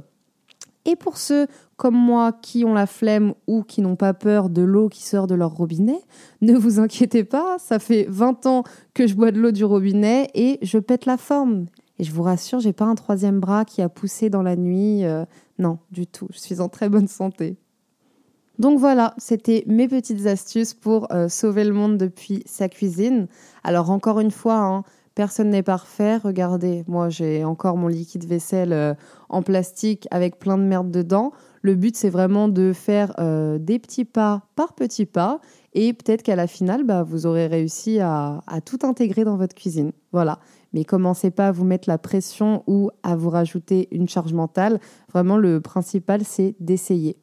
Et 0.89 0.97
pour 0.97 1.19
ceux 1.19 1.47
comme 1.77 1.95
moi 1.95 2.33
qui 2.33 2.65
ont 2.65 2.73
la 2.73 2.87
flemme 2.87 3.35
ou 3.47 3.63
qui 3.63 3.83
n'ont 3.83 3.95
pas 3.95 4.15
peur 4.15 4.49
de 4.49 4.63
l'eau 4.63 4.89
qui 4.89 5.03
sort 5.03 5.27
de 5.27 5.35
leur 5.35 5.55
robinet, 5.55 6.01
ne 6.41 6.57
vous 6.57 6.81
inquiétez 6.81 7.25
pas, 7.25 7.59
ça 7.59 7.79
fait 7.79 8.07
20 8.09 8.47
ans 8.47 8.65
que 8.95 9.07
je 9.07 9.15
bois 9.15 9.31
de 9.31 9.39
l'eau 9.39 9.51
du 9.51 9.67
robinet 9.67 10.31
et 10.35 10.59
je 10.63 10.79
pète 10.79 11.05
la 11.05 11.19
forme. 11.19 11.67
Et 11.99 12.05
je 12.05 12.13
vous 12.13 12.23
rassure, 12.23 12.61
j'ai 12.61 12.73
pas 12.73 12.87
un 12.87 12.95
troisième 12.95 13.39
bras 13.39 13.67
qui 13.67 13.83
a 13.83 13.91
poussé 13.91 14.31
dans 14.31 14.43
la 14.43 14.57
nuit. 14.57 15.05
Euh, 15.05 15.27
non, 15.59 15.79
du 15.91 16.07
tout. 16.07 16.29
Je 16.33 16.39
suis 16.39 16.61
en 16.61 16.71
très 16.71 16.89
bonne 16.89 17.09
santé. 17.09 17.59
Donc 18.59 18.79
voilà, 18.79 19.15
c'était 19.19 19.65
mes 19.67 19.89
petites 19.89 20.27
astuces 20.27 20.73
pour 20.73 21.13
euh, 21.13 21.29
sauver 21.29 21.65
le 21.65 21.75
monde 21.75 21.99
depuis 21.99 22.43
sa 22.47 22.71
cuisine. 22.71 23.29
Alors 23.63 23.91
encore 23.91 24.21
une 24.21 24.31
fois, 24.31 24.57
hein, 24.57 24.85
Personne 25.19 25.51
n'est 25.51 25.65
parfait. 25.65 26.17
Regardez, 26.17 26.85
moi 26.87 27.09
j'ai 27.09 27.43
encore 27.43 27.77
mon 27.77 27.89
liquide 27.89 28.25
vaisselle 28.25 28.73
euh, 28.73 28.95
en 29.29 29.43
plastique 29.43 30.07
avec 30.13 30.39
plein 30.39 30.57
de 30.57 30.63
merde 30.63 30.93
dedans. 30.93 31.33
Le 31.61 31.75
but 31.75 31.97
c'est 31.97 32.09
vraiment 32.09 32.47
de 32.47 32.73
faire 32.73 33.15
euh, 33.19 33.59
des 33.59 33.81
petits 33.81 34.05
pas 34.05 34.43
par 34.55 34.77
petits 34.77 35.07
pas 35.07 35.41
et 35.75 35.93
peut-être 35.93 36.23
qu'à 36.23 36.37
la 36.37 36.47
finale, 36.47 36.85
bah, 36.85 37.03
vous 37.03 37.27
aurez 37.27 37.49
réussi 37.49 37.99
à, 37.99 38.43
tout 38.65 38.79
intégrer 38.85 39.25
dans 39.25 39.37
votre 39.37 39.57
cuisine. 39.57 39.91
Voilà. 40.13 40.39
Mais 40.73 40.85
commencez 40.85 41.33
pas 41.33 41.49
à 41.49 41.53
vous 41.53 41.65
mettre 41.65 41.89
la 41.89 41.99
pression 41.99 42.63
ou 42.69 42.93
à 43.03 43.17
vous 43.17 43.31
rajouter 43.31 43.89
une 43.91 44.09
charge 44.09 44.35
mentale. 44.35 44.79
Vraiment, 45.13 45.37
le 45.37 45.61
principal 45.61 46.21
c'est 46.23 46.55
d'essayer. 46.61 47.17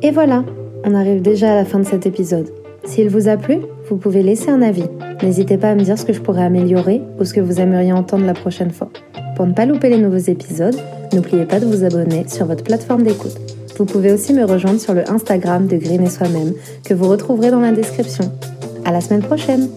Et 0.00 0.10
voilà, 0.10 0.42
on 0.84 0.94
arrive 0.94 1.20
déjà 1.20 1.52
à 1.52 1.54
la 1.54 1.66
fin 1.66 1.80
de 1.80 1.84
cet 1.84 2.06
épisode. 2.06 2.50
S'il 2.84 3.08
vous 3.08 3.28
a 3.28 3.36
plu, 3.36 3.58
vous 3.88 3.96
pouvez 3.96 4.22
laisser 4.22 4.50
un 4.50 4.62
avis. 4.62 4.86
N'hésitez 5.22 5.58
pas 5.58 5.70
à 5.70 5.74
me 5.74 5.82
dire 5.82 5.98
ce 5.98 6.04
que 6.04 6.12
je 6.12 6.20
pourrais 6.20 6.44
améliorer 6.44 7.02
ou 7.18 7.24
ce 7.24 7.34
que 7.34 7.40
vous 7.40 7.60
aimeriez 7.60 7.92
entendre 7.92 8.24
la 8.24 8.34
prochaine 8.34 8.70
fois. 8.70 8.90
Pour 9.36 9.46
ne 9.46 9.52
pas 9.52 9.66
louper 9.66 9.88
les 9.88 9.98
nouveaux 9.98 10.16
épisodes, 10.16 10.76
n'oubliez 11.12 11.44
pas 11.44 11.60
de 11.60 11.66
vous 11.66 11.84
abonner 11.84 12.24
sur 12.28 12.46
votre 12.46 12.64
plateforme 12.64 13.02
d'écoute. 13.02 13.38
Vous 13.76 13.84
pouvez 13.84 14.12
aussi 14.12 14.34
me 14.34 14.44
rejoindre 14.44 14.80
sur 14.80 14.94
le 14.94 15.08
Instagram 15.10 15.66
de 15.66 15.76
Green 15.76 16.02
et 16.02 16.10
Soi-même 16.10 16.52
que 16.84 16.94
vous 16.94 17.08
retrouverez 17.08 17.50
dans 17.50 17.60
la 17.60 17.72
description. 17.72 18.30
À 18.84 18.92
la 18.92 19.00
semaine 19.00 19.22
prochaine! 19.22 19.68